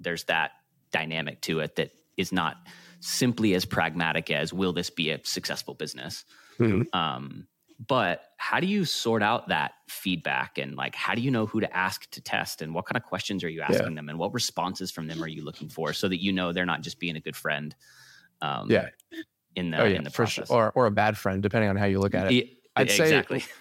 there's 0.00 0.24
that 0.24 0.52
dynamic 0.90 1.40
to 1.40 1.60
it 1.60 1.76
that 1.76 1.90
is 2.16 2.32
not 2.32 2.56
simply 3.00 3.54
as 3.54 3.64
pragmatic 3.64 4.30
as 4.30 4.52
will 4.52 4.72
this 4.72 4.90
be 4.90 5.10
a 5.10 5.20
successful 5.22 5.74
business 5.74 6.24
mm-hmm. 6.58 6.82
um, 6.98 7.46
but 7.86 8.22
how 8.38 8.58
do 8.58 8.66
you 8.66 8.84
sort 8.84 9.22
out 9.22 9.48
that 9.48 9.72
feedback? 9.88 10.58
And 10.58 10.74
like 10.74 10.94
how 10.94 11.14
do 11.14 11.20
you 11.20 11.30
know 11.30 11.46
who 11.46 11.60
to 11.60 11.76
ask 11.76 12.10
to 12.10 12.20
test? 12.20 12.60
And 12.60 12.74
what 12.74 12.86
kind 12.86 12.96
of 12.96 13.04
questions 13.04 13.44
are 13.44 13.48
you 13.48 13.60
asking 13.60 13.90
yeah. 13.90 13.94
them? 13.94 14.08
And 14.08 14.18
what 14.18 14.34
responses 14.34 14.90
from 14.90 15.06
them 15.06 15.22
are 15.22 15.28
you 15.28 15.44
looking 15.44 15.68
for? 15.68 15.92
So 15.92 16.08
that 16.08 16.20
you 16.20 16.32
know 16.32 16.52
they're 16.52 16.66
not 16.66 16.80
just 16.80 16.98
being 16.98 17.16
a 17.16 17.20
good 17.20 17.36
friend 17.36 17.74
um, 18.40 18.70
yeah. 18.70 18.88
in 19.54 19.70
the 19.70 19.82
oh, 19.82 19.84
yeah, 19.84 19.96
in 19.96 20.04
the 20.04 20.10
process 20.10 20.48
sure. 20.48 20.56
or 20.56 20.72
or 20.74 20.86
a 20.86 20.90
bad 20.90 21.16
friend 21.16 21.42
depending 21.42 21.70
on 21.70 21.76
how 21.76 21.86
you 21.86 22.00
look 22.00 22.14
at 22.14 22.30
it. 22.30 22.34
Yeah, 22.34 22.42
i'd 22.76 22.90
say 22.90 23.04
exactly. 23.04 23.44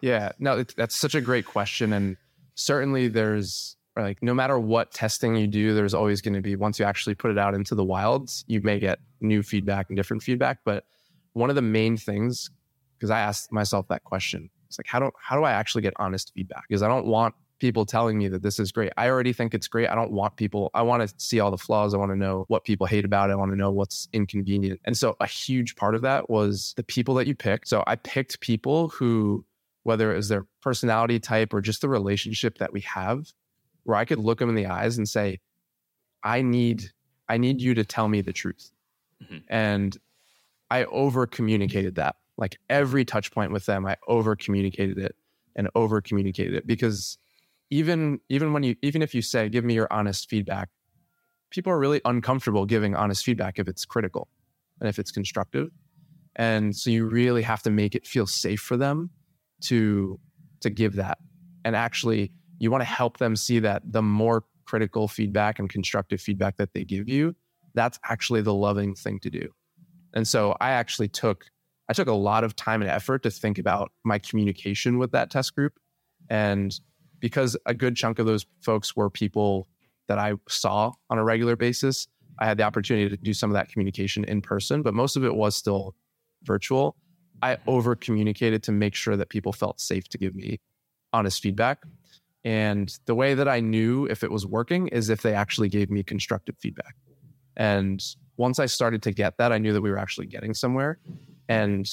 Yeah 0.00 0.32
no 0.40 0.64
that's 0.64 0.96
such 0.96 1.14
a 1.14 1.20
great 1.20 1.46
question. 1.46 1.92
And 1.92 2.16
certainly 2.54 3.08
there's 3.08 3.76
like 3.96 4.22
no 4.22 4.34
matter 4.34 4.58
what 4.58 4.90
testing 4.90 5.36
you 5.36 5.46
do 5.46 5.74
there's 5.74 5.94
always 5.94 6.20
going 6.20 6.34
to 6.34 6.40
be 6.40 6.56
once 6.56 6.78
you 6.78 6.84
actually 6.84 7.14
put 7.14 7.30
it 7.30 7.38
out 7.38 7.54
into 7.54 7.74
the 7.74 7.84
wilds 7.84 8.42
you 8.48 8.60
may 8.62 8.80
get 8.80 8.98
new 9.20 9.42
feedback 9.42 9.88
and 9.88 9.96
different 9.96 10.22
feedback. 10.22 10.58
But 10.64 10.84
one 11.34 11.50
of 11.50 11.56
the 11.56 11.62
main 11.62 11.96
things 11.96 12.50
because 13.02 13.10
I 13.10 13.18
asked 13.18 13.50
myself 13.50 13.88
that 13.88 14.04
question. 14.04 14.48
It's 14.68 14.78
like 14.78 14.86
how 14.86 15.00
do 15.00 15.10
how 15.20 15.36
do 15.36 15.42
I 15.42 15.50
actually 15.50 15.82
get 15.82 15.92
honest 15.96 16.30
feedback? 16.36 16.68
Because 16.68 16.84
I 16.84 16.88
don't 16.88 17.06
want 17.06 17.34
people 17.58 17.84
telling 17.84 18.16
me 18.16 18.28
that 18.28 18.42
this 18.42 18.60
is 18.60 18.70
great. 18.70 18.92
I 18.96 19.08
already 19.08 19.32
think 19.32 19.54
it's 19.54 19.66
great. 19.66 19.88
I 19.88 19.96
don't 19.96 20.12
want 20.12 20.36
people, 20.36 20.70
I 20.72 20.82
want 20.82 21.08
to 21.08 21.14
see 21.18 21.40
all 21.40 21.50
the 21.50 21.58
flaws. 21.58 21.94
I 21.94 21.96
want 21.96 22.12
to 22.12 22.16
know 22.16 22.44
what 22.46 22.64
people 22.64 22.86
hate 22.86 23.04
about 23.04 23.30
it. 23.30 23.32
I 23.32 23.36
want 23.36 23.50
to 23.50 23.56
know 23.56 23.72
what's 23.72 24.08
inconvenient. 24.12 24.80
And 24.84 24.96
so 24.96 25.16
a 25.20 25.26
huge 25.26 25.74
part 25.74 25.96
of 25.96 26.02
that 26.02 26.30
was 26.30 26.74
the 26.76 26.82
people 26.84 27.14
that 27.14 27.26
you 27.26 27.34
picked. 27.34 27.68
So 27.68 27.82
I 27.86 27.96
picked 27.96 28.40
people 28.40 28.88
who, 28.88 29.44
whether 29.84 30.12
it 30.12 30.16
was 30.16 30.28
their 30.28 30.46
personality 30.60 31.18
type 31.20 31.52
or 31.52 31.60
just 31.60 31.82
the 31.82 31.88
relationship 31.88 32.58
that 32.58 32.72
we 32.72 32.80
have, 32.80 33.32
where 33.84 33.96
I 33.96 34.04
could 34.04 34.18
look 34.18 34.38
them 34.38 34.48
in 34.48 34.56
the 34.56 34.66
eyes 34.66 34.98
and 34.98 35.08
say, 35.08 35.38
I 36.24 36.42
need, 36.42 36.90
I 37.28 37.36
need 37.36 37.60
you 37.60 37.74
to 37.74 37.84
tell 37.84 38.08
me 38.08 38.22
the 38.22 38.32
truth. 38.32 38.72
Mm-hmm. 39.22 39.38
And 39.48 39.96
I 40.68 40.84
over 40.86 41.26
communicated 41.26 41.94
that 41.96 42.16
like 42.38 42.58
every 42.68 43.04
touch 43.04 43.30
point 43.30 43.52
with 43.52 43.66
them 43.66 43.86
i 43.86 43.96
over 44.08 44.34
communicated 44.36 44.98
it 44.98 45.14
and 45.56 45.68
over 45.74 46.00
communicated 46.00 46.54
it 46.54 46.66
because 46.66 47.18
even 47.70 48.20
even 48.28 48.52
when 48.52 48.62
you 48.62 48.76
even 48.82 49.02
if 49.02 49.14
you 49.14 49.22
say 49.22 49.48
give 49.48 49.64
me 49.64 49.74
your 49.74 49.88
honest 49.90 50.28
feedback 50.28 50.68
people 51.52 51.72
are 51.72 51.78
really 51.78 52.00
uncomfortable 52.04 52.66
giving 52.66 52.96
honest 52.96 53.24
feedback 53.24 53.58
if 53.58 53.68
it's 53.68 53.84
critical 53.84 54.28
and 54.80 54.88
if 54.88 54.98
it's 54.98 55.12
constructive. 55.12 55.70
And 56.34 56.74
so 56.74 56.90
you 56.90 57.06
really 57.06 57.42
have 57.42 57.62
to 57.62 57.70
make 57.70 57.94
it 57.94 58.06
feel 58.06 58.26
safe 58.26 58.60
for 58.60 58.76
them 58.76 59.10
to 59.62 60.18
to 60.60 60.70
give 60.70 60.96
that. 60.96 61.18
And 61.64 61.76
actually 61.76 62.32
you 62.58 62.70
want 62.70 62.80
to 62.80 62.86
help 62.88 63.18
them 63.18 63.36
see 63.36 63.58
that 63.58 63.82
the 63.84 64.02
more 64.02 64.44
critical 64.64 65.08
feedback 65.08 65.58
and 65.58 65.68
constructive 65.68 66.20
feedback 66.20 66.56
that 66.56 66.72
they 66.72 66.84
give 66.84 67.08
you 67.08 67.34
that's 67.74 67.98
actually 68.04 68.42
the 68.42 68.54
loving 68.54 68.94
thing 68.94 69.18
to 69.20 69.30
do. 69.30 69.48
And 70.14 70.26
so 70.26 70.56
i 70.60 70.70
actually 70.70 71.08
took 71.08 71.46
I 71.88 71.92
took 71.92 72.08
a 72.08 72.12
lot 72.12 72.44
of 72.44 72.56
time 72.56 72.80
and 72.80 72.90
effort 72.90 73.22
to 73.24 73.30
think 73.30 73.58
about 73.58 73.92
my 74.04 74.18
communication 74.18 74.98
with 74.98 75.12
that 75.12 75.30
test 75.30 75.54
group. 75.54 75.74
And 76.30 76.72
because 77.20 77.56
a 77.66 77.74
good 77.74 77.96
chunk 77.96 78.18
of 78.18 78.26
those 78.26 78.46
folks 78.60 78.96
were 78.96 79.10
people 79.10 79.68
that 80.08 80.18
I 80.18 80.34
saw 80.48 80.92
on 81.10 81.18
a 81.18 81.24
regular 81.24 81.56
basis, 81.56 82.06
I 82.38 82.46
had 82.46 82.56
the 82.56 82.64
opportunity 82.64 83.08
to 83.08 83.16
do 83.16 83.34
some 83.34 83.50
of 83.50 83.54
that 83.54 83.68
communication 83.68 84.24
in 84.24 84.42
person, 84.42 84.82
but 84.82 84.94
most 84.94 85.16
of 85.16 85.24
it 85.24 85.34
was 85.34 85.54
still 85.54 85.94
virtual. 86.44 86.96
I 87.42 87.58
over 87.66 87.94
communicated 87.94 88.62
to 88.64 88.72
make 88.72 88.94
sure 88.94 89.16
that 89.16 89.28
people 89.28 89.52
felt 89.52 89.80
safe 89.80 90.08
to 90.10 90.18
give 90.18 90.34
me 90.34 90.60
honest 91.12 91.42
feedback. 91.42 91.82
And 92.44 92.96
the 93.06 93.14
way 93.14 93.34
that 93.34 93.48
I 93.48 93.60
knew 93.60 94.06
if 94.06 94.24
it 94.24 94.30
was 94.30 94.46
working 94.46 94.88
is 94.88 95.08
if 95.08 95.22
they 95.22 95.34
actually 95.34 95.68
gave 95.68 95.90
me 95.90 96.02
constructive 96.02 96.56
feedback. 96.58 96.96
And 97.56 98.02
once 98.36 98.58
I 98.58 98.66
started 98.66 99.02
to 99.02 99.12
get 99.12 99.36
that, 99.38 99.52
I 99.52 99.58
knew 99.58 99.72
that 99.72 99.82
we 99.82 99.90
were 99.90 99.98
actually 99.98 100.26
getting 100.26 100.54
somewhere 100.54 100.98
and 101.48 101.88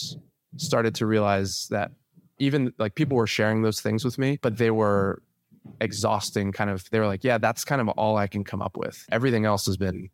started 0.57 0.95
to 0.95 1.05
realize 1.05 1.67
that 1.69 1.91
even 2.39 2.73
like 2.77 2.95
people 2.95 3.17
were 3.17 3.27
sharing 3.27 3.61
those 3.61 3.81
things 3.81 4.05
with 4.05 4.17
me, 4.17 4.39
but 4.41 4.57
they 4.57 4.71
were 4.71 5.21
exhausting 5.81 6.51
kind 6.51 6.69
of 6.69 6.89
they 6.89 6.99
were 6.99 7.07
like, 7.07 7.23
yeah, 7.23 7.37
that's 7.37 7.65
kind 7.65 7.81
of 7.81 7.89
all 7.89 8.17
I 8.17 8.27
can 8.27 8.43
come 8.43 8.61
up 8.61 8.77
with. 8.77 9.05
Everything 9.11 9.45
else 9.45 9.65
has 9.65 9.77
been 9.77 10.09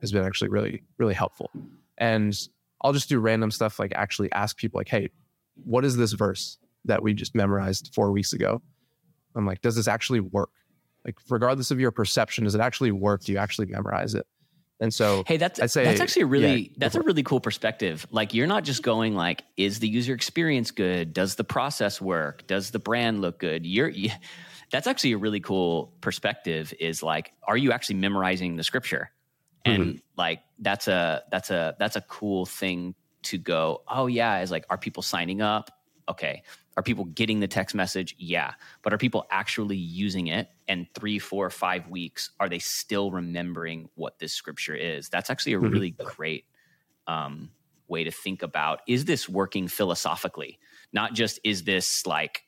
has 0.00 0.12
been 0.12 0.24
actually 0.24 0.50
really, 0.50 0.82
really 0.98 1.14
helpful. 1.14 1.50
And 1.96 2.36
I'll 2.82 2.92
just 2.92 3.08
do 3.08 3.18
random 3.18 3.50
stuff 3.50 3.78
like 3.78 3.92
actually 3.94 4.30
ask 4.32 4.56
people 4.56 4.78
like, 4.78 4.88
hey, 4.88 5.10
what 5.64 5.84
is 5.84 5.96
this 5.96 6.12
verse 6.12 6.58
that 6.84 7.02
we 7.02 7.14
just 7.14 7.34
memorized 7.34 7.90
four 7.94 8.12
weeks 8.12 8.32
ago? 8.32 8.62
I'm 9.34 9.46
like, 9.46 9.60
does 9.60 9.76
this 9.76 9.88
actually 9.88 10.20
work? 10.20 10.50
Like, 11.04 11.16
regardless 11.28 11.70
of 11.70 11.80
your 11.80 11.90
perception, 11.90 12.44
does 12.44 12.54
it 12.54 12.60
actually 12.60 12.92
work? 12.92 13.24
Do 13.24 13.32
you 13.32 13.38
actually 13.38 13.66
memorize 13.66 14.14
it? 14.14 14.26
And 14.80 14.94
so, 14.94 15.24
hey, 15.26 15.36
that's 15.38 15.58
say, 15.72 15.84
that's 15.84 16.00
actually 16.00 16.22
a 16.22 16.26
really 16.26 16.56
yeah, 16.56 16.68
that's 16.76 16.94
a 16.94 17.02
really 17.02 17.22
cool 17.22 17.40
perspective. 17.40 18.06
Like, 18.10 18.32
you're 18.32 18.46
not 18.46 18.64
just 18.64 18.82
going 18.82 19.14
like, 19.14 19.42
is 19.56 19.80
the 19.80 19.88
user 19.88 20.14
experience 20.14 20.70
good? 20.70 21.12
Does 21.12 21.34
the 21.34 21.44
process 21.44 22.00
work? 22.00 22.46
Does 22.46 22.70
the 22.70 22.78
brand 22.78 23.20
look 23.20 23.38
good? 23.38 23.66
You're 23.66 23.88
you, 23.88 24.10
that's 24.70 24.86
actually 24.86 25.12
a 25.12 25.18
really 25.18 25.40
cool 25.40 25.92
perspective. 26.00 26.72
Is 26.78 27.02
like, 27.02 27.32
are 27.46 27.56
you 27.56 27.72
actually 27.72 27.96
memorizing 27.96 28.56
the 28.56 28.62
scripture? 28.62 29.10
And 29.64 29.82
mm-hmm. 29.82 29.98
like, 30.16 30.40
that's 30.60 30.86
a 30.86 31.24
that's 31.30 31.50
a 31.50 31.74
that's 31.78 31.96
a 31.96 32.00
cool 32.02 32.46
thing 32.46 32.94
to 33.24 33.38
go. 33.38 33.82
Oh 33.88 34.06
yeah, 34.06 34.40
is 34.40 34.50
like, 34.50 34.64
are 34.70 34.78
people 34.78 35.02
signing 35.02 35.42
up? 35.42 35.70
Okay, 36.08 36.42
are 36.78 36.82
people 36.82 37.06
getting 37.06 37.40
the 37.40 37.48
text 37.48 37.74
message? 37.74 38.14
Yeah. 38.18 38.52
But 38.82 38.92
are 38.92 38.98
people 38.98 39.26
actually 39.32 39.76
using 39.76 40.28
it? 40.28 40.48
And 40.68 40.86
three, 40.94 41.18
four, 41.18 41.50
five 41.50 41.88
weeks, 41.88 42.30
are 42.38 42.48
they 42.48 42.60
still 42.60 43.10
remembering 43.10 43.88
what 43.96 44.20
this 44.20 44.32
scripture 44.32 44.76
is? 44.76 45.08
That's 45.08 45.28
actually 45.28 45.54
a 45.54 45.58
mm-hmm. 45.58 45.72
really 45.72 45.90
great 45.90 46.44
um, 47.08 47.50
way 47.88 48.04
to 48.04 48.12
think 48.12 48.44
about 48.44 48.82
is 48.86 49.06
this 49.06 49.28
working 49.28 49.66
philosophically? 49.66 50.60
Not 50.92 51.14
just 51.14 51.40
is 51.42 51.64
this 51.64 52.06
like 52.06 52.44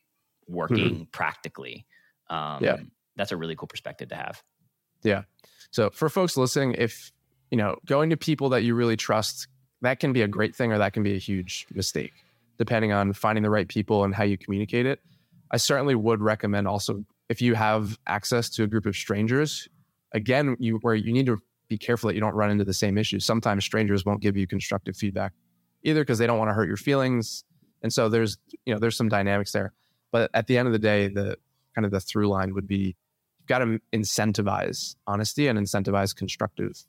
working 0.47 0.95
mm-hmm. 0.95 1.03
practically? 1.11 1.85
Um, 2.29 2.63
yeah. 2.63 2.77
That's 3.17 3.33
a 3.33 3.37
really 3.37 3.57
cool 3.57 3.67
perspective 3.67 4.11
to 4.11 4.15
have. 4.15 4.45
Yeah. 5.03 5.23
So 5.73 5.91
for 5.91 6.09
folks 6.09 6.37
listening, 6.37 6.77
if, 6.79 7.11
you 7.51 7.59
know, 7.59 7.79
going 7.85 8.11
to 8.11 8.17
people 8.17 8.51
that 8.51 8.63
you 8.63 8.77
really 8.77 8.97
trust, 8.97 9.49
that 9.81 9.99
can 9.99 10.13
be 10.13 10.23
a 10.23 10.29
great 10.29 10.55
thing 10.55 10.71
or 10.71 10.79
that 10.79 10.93
can 10.93 11.03
be 11.03 11.17
a 11.17 11.19
huge 11.19 11.67
mistake 11.75 12.13
depending 12.61 12.93
on 12.93 13.15
finding 13.15 13.43
the 13.43 13.49
right 13.49 13.69
people 13.69 14.05
and 14.05 14.15
how 14.15 14.23
you 14.23 14.37
communicate 14.37 14.85
it. 14.85 15.01
I 15.51 15.57
certainly 15.57 15.95
would 15.95 16.21
recommend 16.21 16.69
also 16.69 17.07
if 17.31 17.41
you 17.41 17.55
have 17.55 17.99
access 18.07 18.51
to 18.51 18.65
a 18.65 18.67
group 18.67 18.85
of 18.85 18.95
strangers, 18.95 19.67
again, 20.13 20.57
you 20.61 20.77
where 20.83 20.95
you 20.95 21.11
need 21.11 21.25
to 21.25 21.39
be 21.69 21.79
careful 21.79 22.09
that 22.09 22.15
you 22.15 22.21
don't 22.21 22.35
run 22.35 22.51
into 22.51 22.65
the 22.65 22.75
same 22.75 22.99
issues. 22.99 23.25
Sometimes 23.25 23.65
strangers 23.65 24.05
won't 24.05 24.21
give 24.21 24.37
you 24.37 24.47
constructive 24.47 24.95
feedback 24.95 25.33
either 25.85 26.03
because 26.03 26.19
they 26.19 26.27
don't 26.27 26.39
want 26.39 26.51
to 26.51 26.53
hurt 26.53 26.69
your 26.69 26.77
feelings. 26.77 27.45
And 27.83 27.91
so 27.91 28.11
there's, 28.11 28.37
you 28.67 28.75
know, 28.75 28.79
there's 28.79 28.97
some 28.97 29.09
dynamics 29.09 29.53
there. 29.53 29.73
But 30.13 30.31
at 30.35 30.47
the 30.47 30.59
end 30.59 30.69
of 30.69 30.73
the 30.73 30.79
day, 30.79 31.09
the 31.09 31.39
kind 31.75 31.87
of 31.87 31.93
the 31.93 32.01
through 32.01 32.29
line 32.29 32.53
would 32.53 32.69
be 32.69 32.95
you've 33.39 33.47
got 33.47 33.61
to 33.61 33.81
incentivize 33.95 34.97
honesty 35.07 35.49
and 35.49 35.59
incentivize 35.59 36.15
constructive 36.15 36.85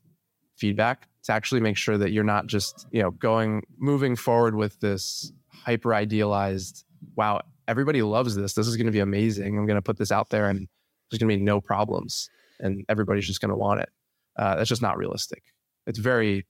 feedback 0.58 1.08
to 1.24 1.32
actually 1.32 1.62
make 1.62 1.78
sure 1.78 1.98
that 1.98 2.12
you're 2.12 2.26
not 2.26 2.48
just, 2.48 2.88
you 2.92 3.02
know, 3.02 3.12
going 3.12 3.64
moving 3.78 4.18
forward 4.18 4.56
with 4.56 4.78
this 4.82 5.32
hyper 5.64 5.94
idealized, 5.94 6.86
wow, 7.16 7.42
everybody 7.68 8.02
loves 8.02 8.36
this. 8.36 8.54
This 8.54 8.68
is 8.68 8.78
going 8.78 8.88
to 8.88 8.92
be 8.92 9.00
amazing. 9.00 9.58
I'm 9.58 9.66
going 9.66 9.78
to 9.78 9.82
put 9.82 9.98
this 9.98 10.12
out 10.12 10.30
there 10.30 10.50
and 10.50 10.68
there's 11.10 11.20
going 11.20 11.30
to 11.30 11.38
be 11.38 11.42
no 11.42 11.62
problems 11.62 12.30
and 12.60 12.86
everybody's 12.90 13.28
just 13.28 13.42
going 13.42 13.50
to 13.50 13.56
want 13.56 13.82
it. 13.82 13.90
Uh, 14.38 14.56
that's 14.56 14.70
just 14.70 14.82
not 14.82 14.98
realistic. 14.98 15.44
It's 15.88 16.00
very, 16.00 16.46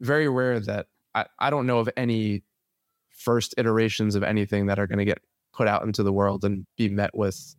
very 0.00 0.28
rare 0.28 0.60
that 0.60 0.86
I, 1.14 1.26
I 1.38 1.50
don't 1.50 1.66
know 1.66 1.78
of 1.78 1.88
any 1.96 2.42
first 3.10 3.54
iterations 3.58 4.14
of 4.14 4.22
anything 4.22 4.66
that 4.66 4.78
are 4.78 4.86
going 4.86 4.98
to 4.98 5.04
get 5.04 5.18
put 5.52 5.66
out 5.66 5.82
into 5.82 6.02
the 6.02 6.12
world 6.12 6.44
and 6.44 6.66
be 6.76 6.88
met 6.88 7.16
with 7.16 7.56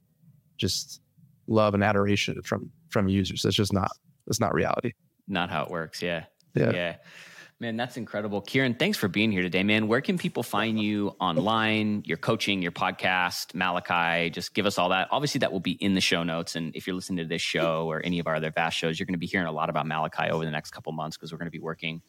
just 0.57 1.01
love 1.47 1.73
and 1.73 1.83
adoration 1.83 2.41
from 2.43 2.71
from 2.89 3.07
users. 3.07 3.41
That's 3.41 3.55
just 3.55 3.73
not 3.73 3.91
that's 4.25 4.39
not 4.39 4.53
reality. 4.53 4.93
Not 5.27 5.49
how 5.49 5.63
it 5.63 5.71
works. 5.71 6.01
Yeah. 6.01 6.25
Yeah. 6.53 6.71
Yeah. 6.71 6.95
Man, 7.59 7.75
that's 7.75 7.97
incredible. 7.97 8.41
Kieran, 8.41 8.75
thanks 8.75 8.99
for 8.99 9.07
being 9.07 9.31
here 9.31 9.41
today, 9.41 9.63
man. 9.63 9.87
Where 9.87 9.99
can 9.99 10.19
people 10.19 10.43
find 10.43 10.79
you 10.79 11.15
online, 11.19 12.03
your 12.05 12.17
coaching, 12.17 12.61
your 12.61 12.71
podcast, 12.71 13.55
Malachi? 13.55 14.29
Just 14.29 14.53
give 14.53 14.67
us 14.67 14.77
all 14.77 14.89
that. 14.89 15.07
Obviously, 15.09 15.39
that 15.39 15.51
will 15.51 15.59
be 15.59 15.71
in 15.71 15.95
the 15.95 16.01
show 16.01 16.21
notes. 16.21 16.55
And 16.55 16.75
if 16.75 16.85
you're 16.85 16.95
listening 16.95 17.17
to 17.17 17.25
this 17.25 17.41
show 17.41 17.87
or 17.89 17.99
any 18.05 18.19
of 18.19 18.27
our 18.27 18.35
other 18.35 18.51
vast 18.51 18.77
shows, 18.77 18.99
you're 18.99 19.07
going 19.07 19.15
to 19.15 19.19
be 19.19 19.25
hearing 19.25 19.47
a 19.47 19.51
lot 19.51 19.71
about 19.71 19.87
Malachi 19.87 20.29
over 20.29 20.45
the 20.45 20.51
next 20.51 20.69
couple 20.69 20.91
months 20.91 21.17
because 21.17 21.31
we're 21.31 21.39
going 21.39 21.47
to 21.47 21.51
be 21.51 21.57
working 21.57 22.03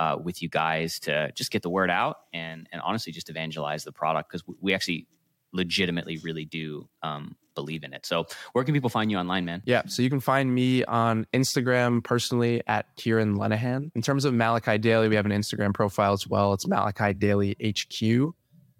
uh, 0.00 0.16
with 0.20 0.42
you 0.42 0.48
guys 0.48 0.98
to 1.00 1.30
just 1.30 1.52
get 1.52 1.62
the 1.62 1.70
word 1.70 1.90
out 1.90 2.16
and, 2.32 2.68
and 2.72 2.82
honestly 2.82 3.12
just 3.12 3.30
evangelize 3.30 3.84
the 3.84 3.92
product 3.92 4.28
because 4.28 4.42
we 4.60 4.74
actually 4.74 5.06
legitimately 5.52 6.18
really 6.18 6.44
do 6.44 6.88
um, 7.02 7.36
believe 7.54 7.82
in 7.82 7.92
it. 7.92 8.06
So, 8.06 8.26
where 8.52 8.64
can 8.64 8.74
people 8.74 8.90
find 8.90 9.10
you 9.10 9.18
online, 9.18 9.44
man? 9.44 9.62
Yeah, 9.64 9.82
so 9.86 10.02
you 10.02 10.10
can 10.10 10.20
find 10.20 10.54
me 10.54 10.84
on 10.84 11.26
Instagram 11.34 12.02
personally 12.04 12.62
at 12.66 12.86
Kieran 12.96 13.36
Lenahan. 13.36 13.90
In 13.94 14.02
terms 14.02 14.24
of 14.24 14.34
Malachi 14.34 14.78
Daily, 14.78 15.08
we 15.08 15.16
have 15.16 15.26
an 15.26 15.32
Instagram 15.32 15.74
profile 15.74 16.12
as 16.12 16.26
well. 16.26 16.52
It's 16.52 16.66
Malachi 16.66 17.14
Daily 17.14 17.56
HQ. 17.62 18.34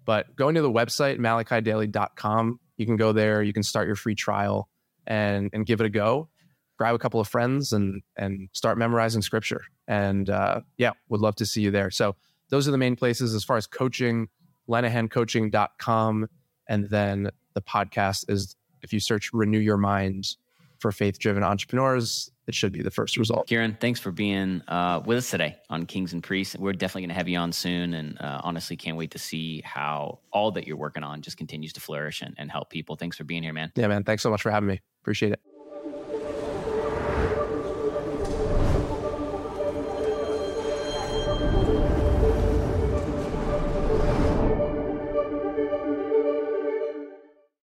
But 0.05 0.35
going 0.35 0.55
to 0.55 0.61
the 0.61 0.71
website, 0.71 1.19
malachidaily.com, 1.19 2.59
you 2.77 2.85
can 2.85 2.95
go 2.95 3.11
there, 3.11 3.43
you 3.43 3.53
can 3.53 3.63
start 3.63 3.85
your 3.85 3.95
free 3.95 4.15
trial 4.15 4.69
and, 5.05 5.49
and 5.53 5.65
give 5.65 5.81
it 5.81 5.85
a 5.85 5.89
go. 5.89 6.29
Grab 6.77 6.95
a 6.95 6.97
couple 6.97 7.19
of 7.19 7.27
friends 7.27 7.73
and 7.73 8.01
and 8.15 8.49
start 8.53 8.77
memorizing 8.77 9.21
scripture. 9.21 9.61
And 9.87 10.29
uh, 10.29 10.61
yeah, 10.77 10.91
would 11.09 11.19
love 11.19 11.35
to 11.35 11.45
see 11.45 11.61
you 11.61 11.71
there. 11.71 11.91
So 11.91 12.15
those 12.49 12.67
are 12.67 12.71
the 12.71 12.77
main 12.77 12.95
places 12.95 13.35
as 13.35 13.43
far 13.43 13.57
as 13.57 13.67
coaching, 13.67 14.29
lenahancoaching.com. 14.69 16.29
And 16.69 16.89
then 16.89 17.29
the 17.55 17.61
podcast 17.61 18.29
is 18.29 18.55
if 18.81 18.93
you 18.93 19.01
search 19.01 19.31
Renew 19.33 19.59
Your 19.59 19.75
Mind 19.75 20.37
for 20.77 20.93
faith 20.93 21.19
driven 21.19 21.43
entrepreneurs, 21.43 22.31
it 22.47 22.55
should 22.55 22.71
be 22.71 22.81
the 22.81 22.91
first 22.91 23.17
result. 23.17 23.47
Kieran, 23.47 23.77
thanks 23.81 23.99
for 23.99 24.11
being 24.11 24.61
uh, 24.67 25.01
with 25.05 25.17
us 25.17 25.29
today 25.29 25.57
on 25.69 25.85
Kings 25.85 26.13
and 26.13 26.23
Priests. 26.23 26.55
We're 26.57 26.73
definitely 26.73 27.01
going 27.01 27.09
to 27.09 27.15
have 27.15 27.27
you 27.27 27.37
on 27.37 27.51
soon. 27.51 27.93
And 27.93 28.19
uh, 28.21 28.41
honestly, 28.43 28.77
can't 28.77 28.97
wait 28.97 29.11
to 29.11 29.19
see 29.19 29.61
how 29.65 30.19
all 30.31 30.51
that 30.51 30.65
you're 30.65 30.77
working 30.77 31.03
on 31.03 31.21
just 31.21 31.37
continues 31.37 31.73
to 31.73 31.81
flourish 31.81 32.21
and, 32.21 32.33
and 32.37 32.49
help 32.49 32.69
people. 32.69 32.95
Thanks 32.95 33.17
for 33.17 33.25
being 33.25 33.43
here, 33.43 33.53
man. 33.53 33.71
Yeah, 33.75 33.87
man. 33.87 34.03
Thanks 34.03 34.23
so 34.23 34.29
much 34.29 34.41
for 34.41 34.51
having 34.51 34.67
me. 34.67 34.79
Appreciate 35.01 35.33
it. 35.33 35.41